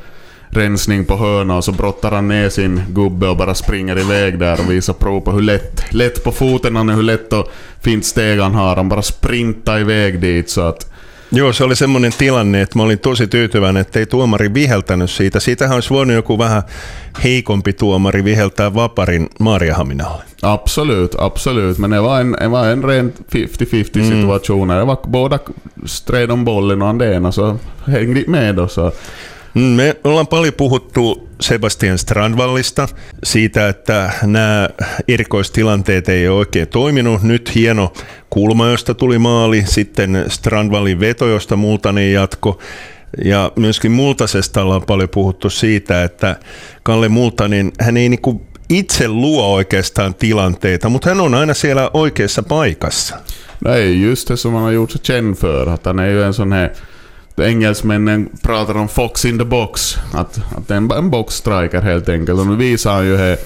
rensning 0.49 1.05
på 1.05 1.17
hörna 1.17 1.57
och 1.57 1.63
så 1.63 1.71
brottar 1.71 2.11
han 2.11 2.27
ner 2.27 2.49
sin 2.49 2.81
gubbe 2.89 3.27
och 3.27 3.37
bara 3.37 3.55
springer 3.55 3.99
iväg 3.99 4.39
där 4.39 4.59
och 4.59 4.71
visar 4.71 4.93
prov 4.93 5.21
på 5.21 5.31
hur 5.31 5.41
lätt, 5.41 5.83
lätt 5.93 6.23
på 6.23 6.31
foten 6.31 6.75
han 6.75 6.89
är, 6.89 6.93
hur 6.93 7.03
lätt 7.03 7.33
och 7.33 7.51
fint 7.81 8.05
steg 8.05 8.39
han 8.39 8.55
har. 8.55 8.75
Han 8.75 8.89
bara 8.89 9.01
sprintar 9.01 9.79
iväg 9.79 10.19
dit 10.21 10.49
så 10.49 10.61
att 10.61 10.91
Joo, 11.31 11.53
se 11.53 11.63
oli 11.63 11.75
semmoinen 11.75 12.11
tilanne, 12.17 12.61
että 12.61 12.77
mä 12.77 12.83
olin 12.83 12.99
tosi 12.99 13.27
tyytyväinen, 13.27 13.81
että 13.81 13.99
ei 13.99 14.05
tuomari 14.05 14.53
viheltänyt 14.53 15.09
siitä. 15.09 15.39
Siitähän 15.39 15.75
olisi 15.75 15.89
voinut 15.89 16.15
joku 16.15 16.37
vähän 16.37 16.63
heikompi 17.23 17.73
tuomari 17.73 18.23
viheltää 18.23 18.73
vaparin 18.73 19.29
Maariahaminalle. 19.39 20.23
Absolut, 20.41 21.15
absolut. 21.19 21.77
Men 21.77 21.91
det 21.91 22.03
var 22.03 22.21
en, 22.21 22.37
det 22.39 22.51
var 22.51 22.67
en 22.67 22.83
ren 22.83 23.13
50-50 23.35 23.35
mm. 23.95 24.09
situation. 24.09 24.67
Det 24.67 24.87
var 24.87 24.97
båda 25.09 25.39
stred 25.85 26.31
om 26.31 26.45
bollen 26.45 26.81
och 26.81 26.89
Andena 26.89 27.31
så 27.31 27.59
hängde 27.87 28.23
med 28.27 28.55
då. 28.55 28.67
Så 28.67 28.91
Mm, 28.91 29.36
me 29.59 29.95
ollaan 30.03 30.27
paljon 30.27 30.53
puhuttu 30.53 31.29
Sebastian 31.41 31.97
Strandvallista, 31.97 32.87
siitä, 33.23 33.69
että 33.69 34.11
nämä 34.23 34.69
erikoistilanteet 35.07 36.09
ei 36.09 36.27
ole 36.27 36.37
oikein 36.37 36.67
toiminut. 36.67 37.23
Nyt 37.23 37.55
hieno 37.55 37.93
kulma, 38.29 38.67
josta 38.67 38.93
tuli 38.93 39.19
maali, 39.19 39.63
sitten 39.65 40.25
Strandvallin 40.27 40.99
veto, 40.99 41.27
josta 41.27 41.55
Multanen 41.55 42.13
jatko. 42.13 42.59
Ja 43.25 43.51
myöskin 43.55 43.91
Multasesta 43.91 44.61
ollaan 44.61 44.81
paljon 44.81 45.09
puhuttu 45.09 45.49
siitä, 45.49 46.03
että 46.03 46.35
Kalle 46.83 47.09
Multanen, 47.09 47.71
hän 47.79 47.97
ei 47.97 48.09
niinku 48.09 48.41
itse 48.69 49.07
luo 49.07 49.53
oikeastaan 49.53 50.15
tilanteita, 50.15 50.89
mutta 50.89 51.09
hän 51.09 51.21
on 51.21 51.33
aina 51.33 51.53
siellä 51.53 51.91
oikeassa 51.93 52.43
paikassa. 52.43 53.17
No 53.65 53.73
ei 53.73 54.01
just 54.01 54.29
det 54.29 54.37
som 54.37 54.53
han 54.53 54.63
har 54.63 54.71
gjort 54.71 54.91
sig 54.91 55.01
känd 55.01 55.35
för, 55.35 55.69
att 55.69 55.85
han 55.85 55.99
är 55.99 56.09
ju 56.09 56.23
en 56.23 56.33
sån 56.33 56.53
här 56.53 56.69
engelsmännen 57.43 58.29
pratar 58.41 58.77
om 58.77 58.87
Fox 58.87 59.25
in 59.25 59.39
the 59.39 59.45
box. 59.45 59.95
Att, 60.13 60.37
att 60.57 60.67
det 60.67 60.73
är 60.73 60.77
en, 60.77 60.91
en 60.91 61.09
boxstriker 61.09 61.81
helt 61.81 62.09
enkelt. 62.09 62.39
Och 62.39 62.47
nu 62.47 62.55
visar 62.55 62.93
han 62.93 63.05
ju 63.05 63.17
här 63.17 63.37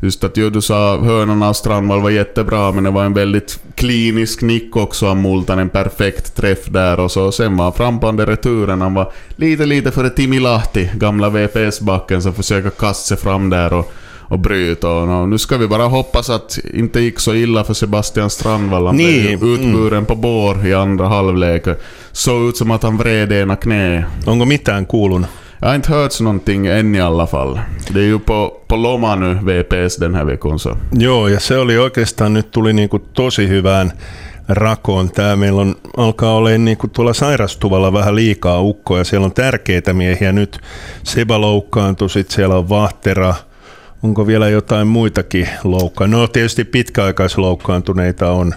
Just 0.00 0.24
att 0.24 0.36
ju, 0.36 0.50
du 0.50 0.60
sa 0.60 0.98
hörnorna 0.98 1.48
av 1.48 1.52
Strandvall 1.52 2.02
var 2.02 2.10
jättebra, 2.10 2.72
men 2.72 2.84
det 2.84 2.90
var 2.90 3.04
en 3.04 3.14
väldigt 3.14 3.60
klinisk 3.74 4.42
nick 4.42 4.76
också 4.76 5.06
av 5.06 5.16
Multan. 5.16 5.58
En 5.58 5.68
perfekt 5.68 6.36
träff 6.36 6.66
där 6.66 7.00
och 7.00 7.10
så. 7.10 7.32
Sen 7.32 7.56
var 7.56 7.72
frampande 7.72 8.26
returen. 8.26 8.80
Han 8.80 8.94
var 8.94 9.12
lite, 9.36 9.66
lite 9.66 9.90
före 9.90 10.10
Timi 10.10 10.40
Lahti, 10.40 10.90
gamla 10.94 11.30
VPS-backen, 11.30 12.22
som 12.22 12.34
försöker 12.34 12.70
kasta 12.70 13.06
sig 13.08 13.16
fram 13.16 13.50
där 13.50 13.72
och 13.72 13.92
och 14.28 14.38
bryta. 14.38 14.90
Och 14.90 15.28
nu 15.28 15.38
ska 15.38 15.56
vi 15.56 15.68
bara 15.68 15.84
hoppas 15.84 16.30
att 16.30 16.58
inte 16.74 17.00
gick 17.00 17.20
så 17.20 17.34
illa 17.34 17.64
för 17.64 17.74
Sebastian 17.74 18.30
Strandvall. 18.30 18.86
Han 18.86 18.96
niin. 18.96 19.22
blev 19.22 19.44
utburen 19.44 19.92
mm. 19.98 20.06
på 20.06 20.14
bår 20.14 20.66
i 20.66 20.74
andra 20.74 21.08
halvlek. 21.08 21.66
Såg 22.12 22.48
ut 22.48 22.56
som 22.56 22.70
att 22.70 22.82
han 22.82 22.96
vred 22.96 23.32
ena 23.32 23.56
knä. 23.56 24.04
Onko 24.26 24.44
mitään 24.44 24.86
kuulunut? 24.86 25.30
Jag 25.60 25.68
har 25.68 25.74
inte 25.74 25.92
hört 25.92 26.20
någonting 26.20 26.66
än 26.66 26.94
i 26.94 27.00
alla 27.00 27.26
fall. 27.26 27.60
Det 27.90 28.00
är 28.00 28.04
ju 28.04 28.18
på, 28.18 28.56
på 28.68 28.76
Loma 28.76 29.14
nu, 29.14 29.34
VPS, 29.34 29.96
den 29.96 30.14
här 30.14 30.24
veckan. 30.24 30.58
Så. 30.58 30.76
Joo, 30.92 31.28
ja 31.28 31.40
se 31.40 31.58
oli 31.58 31.78
oikeastaan, 31.78 32.34
nyt 32.34 32.50
tuli 32.50 32.72
niinku 32.72 32.98
tosi 32.98 33.48
hyvään 33.48 33.92
rakoon. 34.48 35.10
Tämä 35.10 35.36
meillä 35.36 35.60
on, 35.60 35.74
alkaa 35.96 36.34
olla 36.34 36.50
niin 36.50 36.76
kuin 36.76 36.90
tuolla 36.90 37.12
sairastuvalla 37.12 37.92
vähän 37.92 38.14
liikaa 38.14 38.60
ukkoja. 38.60 39.04
Siellä 39.04 39.24
on 39.24 39.32
tärkeitä 39.32 39.92
miehiä 39.92 40.32
nyt. 40.32 40.60
Seba 41.02 41.40
loukkaantui, 41.40 42.10
sitten 42.10 42.34
siellä 42.34 42.56
on 42.56 42.68
Vahtera– 42.68 43.34
Onko 44.02 44.26
vielä 44.26 44.48
jotain 44.48 44.86
muitakin 44.88 45.48
loukkaa? 45.64 46.06
No 46.06 46.26
tietysti 46.26 46.64
pitkäaikaisloukkaantuneita 46.64 48.32
on. 48.32 48.54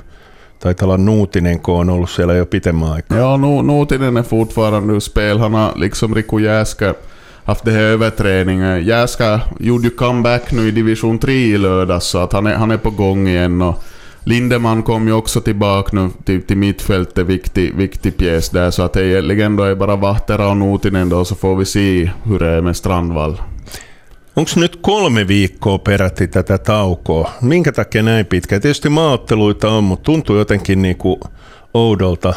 Taitaa 0.59 0.85
olla 0.85 0.97
Nuutinen, 0.97 1.59
kun 1.59 1.79
on 1.79 1.89
ollut 1.89 2.09
siellä 2.09 2.33
jo 2.33 2.45
pitemmän 2.45 2.91
aikaa. 2.91 3.17
Ja, 3.17 3.37
nu, 3.37 3.61
Nuutinen 3.61 4.17
är 4.17 4.23
fortfarande 4.23 4.93
ur 4.93 4.99
spel. 4.99 5.39
Han 5.39 5.53
har 5.53 5.71
liksom 5.75 6.15
Riku 6.15 6.37
Jäska 6.37 6.95
haft 7.43 7.65
det 7.65 7.71
här 7.71 7.81
överträningen. 7.81 8.85
Jäska 8.85 9.39
gjorde 9.59 9.83
ju 9.83 9.89
comeback 9.89 10.51
nu 10.51 10.67
i 10.67 10.71
division 10.71 11.19
3 11.19 11.33
i 11.33 11.57
lördags, 11.57 12.05
så 12.05 12.17
att 12.17 12.33
han 12.33 12.47
är, 12.47 12.55
han 12.55 12.71
är 12.71 12.77
på 12.77 12.89
gång 12.89 13.27
igen. 13.27 13.61
Och 13.61 13.83
Lindeman 14.23 14.83
kom 14.83 15.07
ju 15.07 15.13
också 15.13 15.41
tillbaka 15.41 15.89
nu 15.95 16.09
till, 16.25 16.41
till 16.41 16.57
mittfältet, 16.57 17.27
viktig, 17.27 17.75
viktig 17.75 18.17
pjäs 18.17 18.49
där. 18.49 18.71
Så 18.71 18.83
att 18.83 18.93
det 18.93 19.05
egentligen 19.05 19.55
då 19.55 19.63
är 19.63 19.75
bara 19.75 19.95
Vahtera 19.95 20.49
och 20.49 20.57
Nuutinen 20.57 21.09
då, 21.09 21.25
så 21.25 21.35
får 21.35 21.55
vi 21.55 21.65
se 21.65 22.11
hur 22.23 22.39
det 22.39 22.47
är 22.47 22.61
med 22.61 22.75
Strandvall. 22.75 23.41
Onko 24.35 24.51
nyt 24.55 24.75
kolme 24.75 25.27
viikkoa 25.27 25.77
peräti 25.77 26.27
tätä 26.27 26.57
taukoa? 26.57 27.31
Minkä 27.41 27.71
takia 27.71 28.03
näin 28.03 28.25
pitkä? 28.25 28.59
Tietysti 28.59 28.89
maaotteluita 28.89 29.69
on, 29.69 29.83
mutta 29.83 30.03
tuntuu 30.03 30.37
jotenkin 30.37 30.81
niin 30.81 30.97
kuin 30.97 31.19
oudolta 31.73 32.33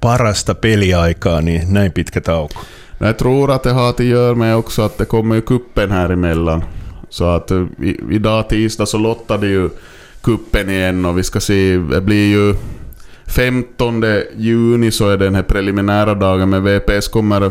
parasta 0.00 0.54
peliaikaa, 0.54 1.40
niin 1.40 1.62
näin 1.72 1.92
pitkä 1.92 2.20
tauko. 2.20 2.60
Jag 3.00 3.16
tror 3.16 3.50
att 3.50 3.62
det 3.62 3.72
har 3.72 3.88
att 3.88 4.00
göra 4.00 4.34
med 4.34 5.44
kuppen 5.44 5.92
här 5.92 6.12
emellan. 6.12 6.64
Så 7.08 7.42
idag 8.10 8.48
tisdag 8.48 8.88
så 8.88 8.98
lottade 8.98 9.46
ju 9.46 9.70
kuppen 10.22 10.70
igen 10.70 11.04
och 11.04 11.18
vi 11.18 11.22
ska 11.22 11.40
se, 11.40 11.76
det 11.76 12.00
blir 12.00 12.32
ju 12.32 12.54
15 13.26 14.04
juni 14.36 14.90
så 14.90 15.08
är 15.08 15.16
den 15.16 15.34
här 15.34 15.42
preliminära 15.42 16.14
dagen 16.14 16.50
men 16.50 16.64
VPS 16.64 17.08
kommer 17.08 17.50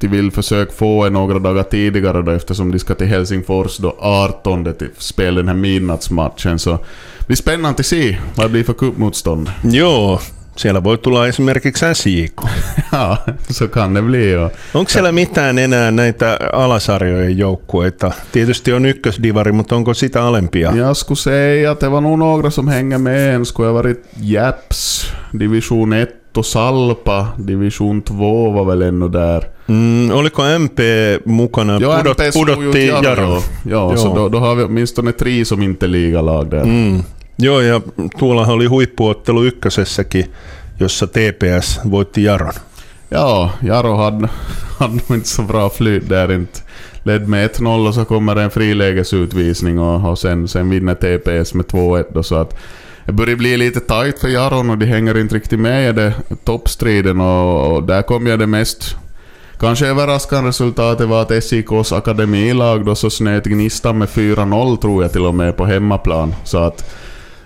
till 0.00 0.08
vill 0.08 0.30
försöka 0.30 0.72
få 0.72 1.04
en 1.04 1.12
några 1.12 1.38
dagar 1.38 1.62
tidigare 1.62 2.22
då 2.22 2.30
eftersom 2.30 2.72
de 2.72 2.78
ska 2.78 2.94
till 2.94 3.06
Helsingfors 3.06 3.76
då 3.76 3.96
18 3.98 4.64
till 4.64 4.88
spela 4.98 5.36
den 5.36 5.48
här 5.48 5.54
midnattsmatchen 5.54 6.58
så 6.58 6.70
det 7.18 7.26
blir 7.26 7.36
spännande 7.36 7.80
att 7.80 7.86
se 7.86 8.18
vad 8.34 8.46
det 8.46 8.50
blir 8.50 8.64
för 8.64 8.72
cupmotstånd. 8.72 9.50
Joo, 9.62 10.20
siellä 10.56 10.84
voi 10.84 10.98
tulla 10.98 11.28
esimerkiksi 11.28 11.94
SJK. 11.94 12.40
ja, 12.92 13.16
så 13.50 13.68
kan 13.68 13.94
det 13.94 14.02
bli. 14.02 14.32
Ja. 14.32 14.50
Onko 14.74 14.90
siellä 14.90 15.12
mitään 15.12 15.58
enää 15.58 15.90
näitä 15.90 16.38
alasarjojen 16.52 17.38
joukkueita? 17.38 18.12
Tietysti 18.32 18.72
on 18.72 18.86
ykkösdivari, 18.86 19.52
mutta 19.52 19.76
onko 19.76 19.94
sitä 19.94 20.22
alempia? 20.22 20.72
Jag 20.76 20.96
skulle 20.96 21.18
säga 21.18 21.70
att 21.70 21.80
det 21.80 21.90
var 21.90 22.00
nog 22.00 22.18
några 22.18 22.50
som 22.50 22.68
hänger 22.68 22.98
med. 22.98 23.34
En 23.34 23.46
skulle 23.46 23.68
ha 23.68 23.74
varit 23.74 24.06
Japs, 24.20 25.12
division 25.40 25.92
1 25.92 26.36
och 26.36 26.46
Salpa, 26.46 27.26
division 27.46 28.02
2 28.02 28.50
var 28.50 28.64
väl 28.64 28.82
ännu 28.82 29.08
där. 29.08 29.59
Mm, 29.70 30.10
oliko 30.10 30.42
MP 30.42 30.80
mukana? 31.24 31.78
Jo, 31.80 31.92
Pudot, 31.92 32.20
MP 32.20 32.38
pudotti 32.38 32.78
ut 32.78 32.88
Jaro. 32.88 33.04
Jaron. 33.04 33.42
Ja, 33.62 33.96
så 33.96 34.14
då, 34.14 34.28
då 34.28 34.38
har 34.38 34.54
vi 34.54 34.64
åtminstone 34.64 35.12
tre 35.12 35.44
som 35.44 35.62
inte 35.62 35.86
ligalag 35.86 36.50
där. 36.50 36.62
Mm. 36.62 37.02
Joo, 37.36 37.60
ja 37.60 37.80
tuollahan 38.18 38.54
oli 38.54 38.66
huippuottelu 38.66 39.44
ykkösessäkin, 39.44 40.26
jossa 40.78 41.06
TPS 41.06 41.80
voitti 41.84 42.22
Jaron. 42.22 42.52
Ja, 43.08 43.50
Jaro 43.62 43.96
hade, 43.96 44.28
hade 44.78 44.94
nog 44.94 45.18
inte 45.18 45.28
så 45.28 45.42
bra 45.42 45.70
flyt 45.70 46.08
där 46.08 46.32
inte. 46.32 46.60
Led 47.02 47.28
med 47.28 47.50
1-0 47.50 47.88
och 47.88 47.94
så 47.94 48.04
kommer 48.04 48.36
en 48.36 48.50
frilägesutvisning 48.50 49.78
och, 49.78 50.10
och 50.10 50.18
sen, 50.18 50.48
sen 50.48 50.70
vinner 50.70 50.94
TPS 50.94 51.54
med 51.54 51.66
2-1 51.66 52.04
då, 52.14 52.22
så 52.22 52.34
att 52.34 52.58
det 53.06 53.12
börjar 53.12 53.36
bli 53.36 53.56
lite 53.56 53.80
tight 53.80 54.18
för 54.18 54.28
Jaron 54.28 54.70
och 54.70 54.78
de 54.78 54.86
hänger 54.86 55.18
inte 55.18 55.34
riktigt 55.34 55.60
med 55.60 55.90
i 55.90 55.92
det 55.92 56.14
toppstriden 56.44 57.20
och, 57.20 57.72
och 57.72 57.82
där 57.82 58.02
kom 58.02 58.26
ju 58.26 58.36
det 58.36 58.46
mest 58.46 58.96
Kanske 59.60 59.86
överraskande 59.86 60.48
resultatet 60.48 61.08
var 61.08 61.22
att 61.22 61.44
SIKs 61.44 61.92
akademilag 61.92 62.84
då 62.84 62.94
så 62.94 63.10
snöt 63.10 63.44
Gnistan 63.44 63.98
med 63.98 64.08
4-0 64.08 64.76
tror 64.76 65.02
jag 65.02 65.12
till 65.12 65.26
och 65.26 65.34
med 65.34 65.56
på 65.56 65.66
hemmaplan. 65.66 66.34
Så 66.44 66.58
att 66.58 66.84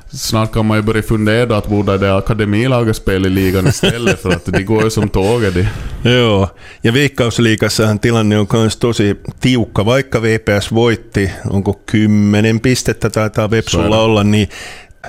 snart 0.09 0.52
kan 0.52 0.66
man 0.66 0.78
ju 0.78 0.83
börja 0.83 1.02
fundera 1.02 1.56
att 1.56 1.68
borde 1.68 1.99
det 1.99 2.16
akademilaget 2.16 2.97
spela 2.97 3.26
i 3.26 3.30
ligan 3.30 3.66
istället 3.66 4.21
för 4.21 4.30
att 4.30 4.44
de 4.44 4.62
går 4.62 4.85
ju 4.85 4.90
som 4.90 5.09
tåget. 5.09 5.54
De. 5.54 5.66
Joo, 6.11 6.49
ja 6.83 6.92
Veikkausliikassahan 6.92 7.99
tilanne 7.99 8.38
on 8.38 8.47
myös 8.52 8.76
tosi 8.76 9.16
tiukka, 9.40 9.87
vaikka 9.87 10.23
VPS 10.23 10.75
voitti, 10.75 11.30
onko 11.50 11.80
kymmenen 11.90 12.61
pistettä 12.61 13.11
taitaa 13.11 13.50
Vepsulla 13.50 14.02
olla, 14.02 14.25
niin 14.25 14.49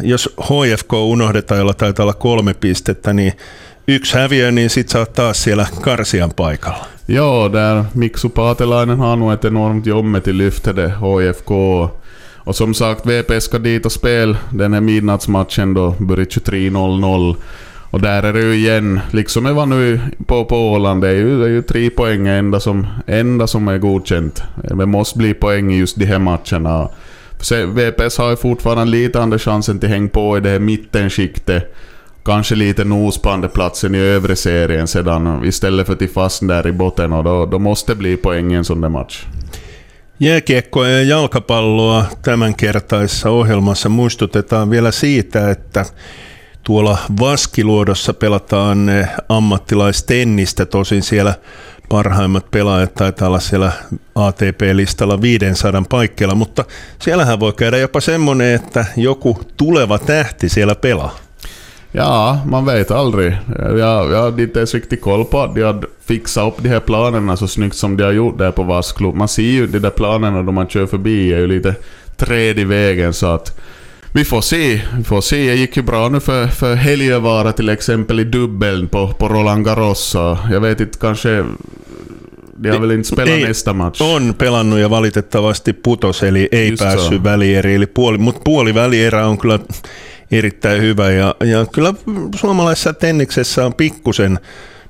jos 0.01 0.29
HFK 0.41 0.93
unohdetaan, 0.93 1.59
jolla 1.59 1.74
taitaa 1.74 2.03
olla 2.03 2.13
kolme 2.13 2.53
pistettä, 2.53 3.13
niin 3.13 3.33
yksi 3.88 4.18
häviö, 4.18 4.51
niin 4.51 4.70
sit 4.70 4.89
sä 4.89 5.00
oot 5.00 5.13
taas 5.13 5.44
siellä 5.44 5.65
Karsian 5.82 6.32
paikalla. 6.36 6.86
Ja, 7.08 7.50
där 7.54 7.84
Miksu 7.93 8.30
Paatelainen 8.30 8.98
har 8.98 9.15
nog 9.15 9.34
ett 9.34 9.45
enormt 9.45 9.86
jobb 9.86 10.06
HIFK. 10.76 11.52
Och 12.45 12.56
som 12.56 12.74
sagt, 12.74 13.06
VP 13.06 13.41
ska 13.41 13.60
dit 13.60 13.86
och 13.86 13.91
spela 13.91 14.38
den 14.50 14.74
här 14.74 14.82
midnattsmatchen 14.82 15.74
då, 15.74 15.95
börjar 16.00 16.26
23.00. 16.26 17.36
Och 17.91 18.02
där 18.02 18.24
är 18.24 18.34
det 18.34 18.39
ju 18.39 18.54
igen, 18.54 19.00
liksom 19.12 19.43
det 19.43 19.54
var 19.54 19.65
nu 19.65 20.00
på, 20.28 20.45
på 20.45 20.71
Åland, 20.71 21.02
det 21.02 21.10
är 21.10 21.13
ju, 21.13 21.39
det 21.39 21.45
är 21.45 21.50
ju 21.50 21.62
tre 21.62 21.89
poäng 21.89 22.28
enda 22.28 22.60
som, 22.60 22.88
enda 23.08 23.48
som 23.48 23.67
är 23.67 23.78
godkänt. 23.78 24.43
Det 24.63 24.86
måste 24.86 25.17
bli 25.17 25.34
poäng 25.34 25.74
i 25.74 25.78
just 25.78 26.00
de 26.00 26.06
här 26.06 26.19
matcherna. 26.19 26.89
VPS 27.67 28.17
har 28.17 28.30
ju 28.30 28.36
fortfarande 28.36 28.86
lite 28.86 29.21
andra 29.21 29.39
chansen 29.39 29.80
till 29.80 29.89
häng 29.89 30.10
på 30.10 30.38
i 30.38 30.41
det 30.41 30.50
här 30.50 30.60
mittenskiktet. 30.60 31.76
Kanske 32.25 32.55
lite 32.55 32.83
nos 32.83 33.21
på 33.21 33.29
andra 33.29 33.49
i 33.93 33.97
övre 33.97 34.35
serien 34.35 34.88
sedan 34.88 35.45
istället 35.45 35.88
för 35.88 35.95
till 35.95 36.09
fast 36.09 36.47
där 36.47 36.67
i 36.67 36.71
botten 36.71 37.13
och 37.13 37.23
då, 37.23 37.45
då 37.45 37.59
måste 37.59 37.95
bli 37.95 38.17
poäng 38.17 38.51
i 38.51 38.55
en 38.55 38.65
sån 38.65 38.81
där 38.81 38.89
match. 38.89 39.25
Jääkiekkoa 40.19 40.88
ja 40.88 41.01
jalkapalloa 41.01 42.05
tämänkertaisessa 42.21 43.29
ohjelmassa 43.29 43.89
muistutetaan 43.89 44.69
vielä 44.69 44.91
siitä, 44.91 45.49
että 45.49 45.85
tuolla 46.63 46.97
Vaskiluodossa 47.19 48.13
pelataan 48.13 48.89
eh, 48.89 49.07
ammattilaistennistä, 49.29 50.65
tosin 50.65 51.03
siellä 51.03 51.33
parhaimmat 51.89 52.51
pelaajat 52.51 52.93
taitaa 52.93 53.27
olla 53.27 53.39
siellä 53.39 53.71
ATP-listalla 54.15 55.21
500 55.21 55.83
paikkeilla, 55.89 56.35
mutta 56.35 56.65
siellähän 56.99 57.39
voi 57.39 57.53
käydä 57.53 57.77
jopa 57.77 58.01
semmoinen, 58.01 58.55
että 58.55 58.85
joku 58.97 59.39
tuleva 59.57 59.99
tähti 59.99 60.49
siellä 60.49 60.75
pelaa. 60.75 61.24
Ja, 61.97 62.39
man 62.45 62.65
vet 62.65 62.91
aldrig. 62.91 63.38
Jag, 63.60 63.79
jag 64.12 64.21
hade 64.23 64.43
inte 64.43 64.60
ens 64.60 64.73
riktigt 64.73 65.01
koll 65.01 65.25
på 65.25 65.39
att 65.39 65.55
de 65.55 65.63
hade 65.63 65.88
fixat 66.05 66.47
upp 66.47 66.63
de 66.63 66.69
här 66.69 66.79
planerna 66.79 67.38
så 67.38 67.47
snyggt 67.47 67.75
som 67.75 67.97
de 67.97 68.03
har 68.03 68.12
gjort 68.12 68.38
där 68.38 68.51
på 68.51 68.63
Vasklub. 68.63 69.15
Man 69.15 69.27
ser 69.27 69.41
ju 69.43 69.67
de 69.67 69.79
där 69.79 69.89
planerna 69.89 70.43
då 70.43 70.51
man 70.51 70.67
kör 70.67 70.86
förbi 70.86 71.34
är 71.34 71.39
ju 71.39 71.47
lite 71.47 71.75
träd 72.17 72.60
i 72.60 72.63
vägen 72.63 73.13
så 73.13 73.27
att 73.27 73.60
vi 74.12 74.25
får 74.25 74.41
se. 74.41 74.81
Vi 74.97 75.03
får 75.03 75.21
se. 75.21 75.49
Det 75.49 75.55
gick 75.55 75.77
ju 75.77 75.84
bra 75.84 76.10
nu 76.10 76.19
för, 76.19 76.47
för 76.47 76.75
Heliövara 76.75 77.51
till 77.51 77.69
exempel 77.69 78.19
i 78.19 78.23
dubbeln 78.23 78.88
på, 78.88 79.08
på 79.08 79.27
Roland 79.27 79.65
Garros. 79.65 80.15
Jag 80.51 80.60
vet 80.60 80.79
inte, 80.79 80.99
kanske... 80.99 81.45
De 82.58 82.69
har 82.69 82.79
väl 82.79 82.91
inte 82.91 83.08
spelat 83.08 83.29
Ei, 83.29 83.43
nästa 83.43 83.73
match. 83.73 84.01
On 84.01 84.34
pelannut 84.34 84.79
ja 84.79 84.88
valitettavasti 84.88 85.73
putos, 85.73 86.23
eli 86.23 86.49
ei 86.51 86.69
Just 86.69 86.84
päässyt 86.84 87.17
so. 87.17 87.23
välieriin, 87.23 87.75
eli 87.75 87.86
puoli, 87.86 88.17
mutta 88.17 88.41
puoli 88.45 88.73
välierä 88.73 89.27
on 89.27 89.38
kyllä 89.38 89.60
erittäin 90.31 90.81
hyvä 90.81 91.11
ja, 91.11 91.35
ja 91.43 91.65
kyllä 91.65 91.93
suomalaisessa 92.35 92.93
tenniksessä 92.93 93.65
on 93.65 93.73
pikkusen 93.73 94.39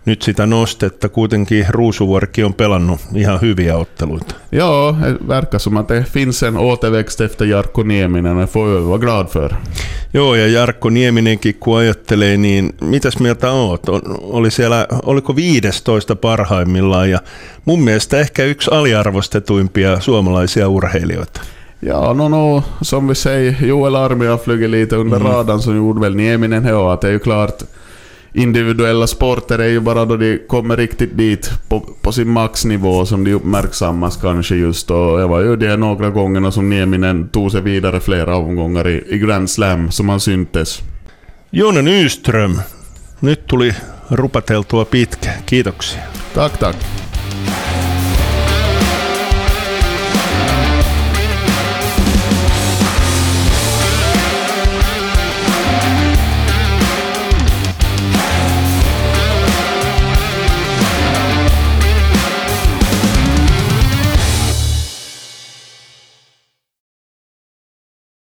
nyt 0.06 0.22
sitä 0.22 0.46
nostetta. 0.46 1.10
Kuitenkin 1.10 1.66
Ruusuvuorikin 1.70 2.46
on 2.46 2.54
pelannut 2.54 3.00
ihan 3.16 3.42
hyviä 3.42 3.78
otteluita. 3.78 4.36
Ja, 4.52 4.94
det 5.02 5.28
verkar 5.28 5.60
som 5.60 5.78
att 5.78 5.88
det 5.88 6.04
finns 6.04 6.44
en 6.44 6.58
återväxt 6.58 7.22
efter 7.22 7.46
Jarkko 7.46 7.84
Nieminen. 7.84 8.38
Det 8.38 8.48
får 8.48 8.68
vi 8.68 8.86
vara 8.90 8.98
glad 9.00 9.28
för. 9.28 9.54
Joo, 10.14 10.36
ja 10.36 10.48
Jarkko 10.48 10.90
Nieminenkin 10.90 11.56
kun 11.60 11.78
ajattelee, 11.78 12.38
niin 12.38 12.74
mitäs 12.82 13.20
mieltä 13.20 13.52
oot? 13.52 13.90
On- 13.90 14.02
Oli 14.22 14.52
siellä, 14.52 14.88
oliko 15.04 15.36
15 15.36 16.16
parhaimmillaan 16.16 17.10
ja 17.10 17.20
mun 17.66 17.84
mielestä 17.84 18.20
ehkä 18.20 18.44
yksi 18.44 18.72
aliarvostetuimpia 18.74 20.00
suomalaisia 20.00 20.70
urheilijoita. 20.70 21.42
Ja, 21.80 22.14
no, 22.14 22.28
no, 22.30 22.64
som 22.82 23.08
vi 23.08 23.16
säger, 23.16 23.66
Joel 23.66 23.96
Armi 23.96 24.26
har 24.26 24.38
flugit 24.38 24.70
lite 24.70 24.96
under 24.96 25.18
Mm. 25.18 25.28
radarn 25.32 25.60
som 25.60 25.76
gjorde 25.78 26.02
väl 26.02 26.16
Nieminen 26.16 26.64
här 26.66 26.94
att 26.94 27.02
det 27.02 27.08
är 27.08 27.12
ju 27.12 27.20
klart 27.20 27.64
individuella 28.34 29.08
sporter 29.08 29.60
är 29.60 29.68
ju 29.68 29.80
bara 29.80 30.06
då 30.06 30.18
de 30.18 30.38
kommer 30.48 30.78
riktigt 30.78 31.18
dit 31.18 31.50
på, 31.70 31.80
på 32.02 32.12
sin 32.12 32.30
maxnivå 32.30 33.06
som 33.06 33.24
de 33.24 33.34
uppmärksammas 33.34 34.18
kanske 34.18 34.56
just 34.56 34.92
och 34.92 35.18
det 35.18 35.26
var 35.28 35.42
ju 35.42 35.56
det 35.56 35.78
några 35.78 36.10
gångerna 36.10 36.52
som 36.52 36.70
Nieminen 36.70 37.28
tog 37.30 37.52
sig 37.52 37.62
vidare 37.62 38.00
flera 38.00 38.36
omgångar 38.36 38.88
i, 38.88 39.04
i 39.08 39.18
Grand 39.18 39.50
Slam 39.50 39.92
som 39.92 40.10
han 40.10 40.20
syntes. 40.20 40.80
Joona 41.50 41.82
Nyström, 41.82 42.62
nyt 43.20 43.48
tuli 43.48 43.74
rupateltua 44.08 44.86
pitkä. 44.86 45.32
Kiitoksia. 45.46 46.02
Tack, 46.34 46.58
tack. 46.60 46.76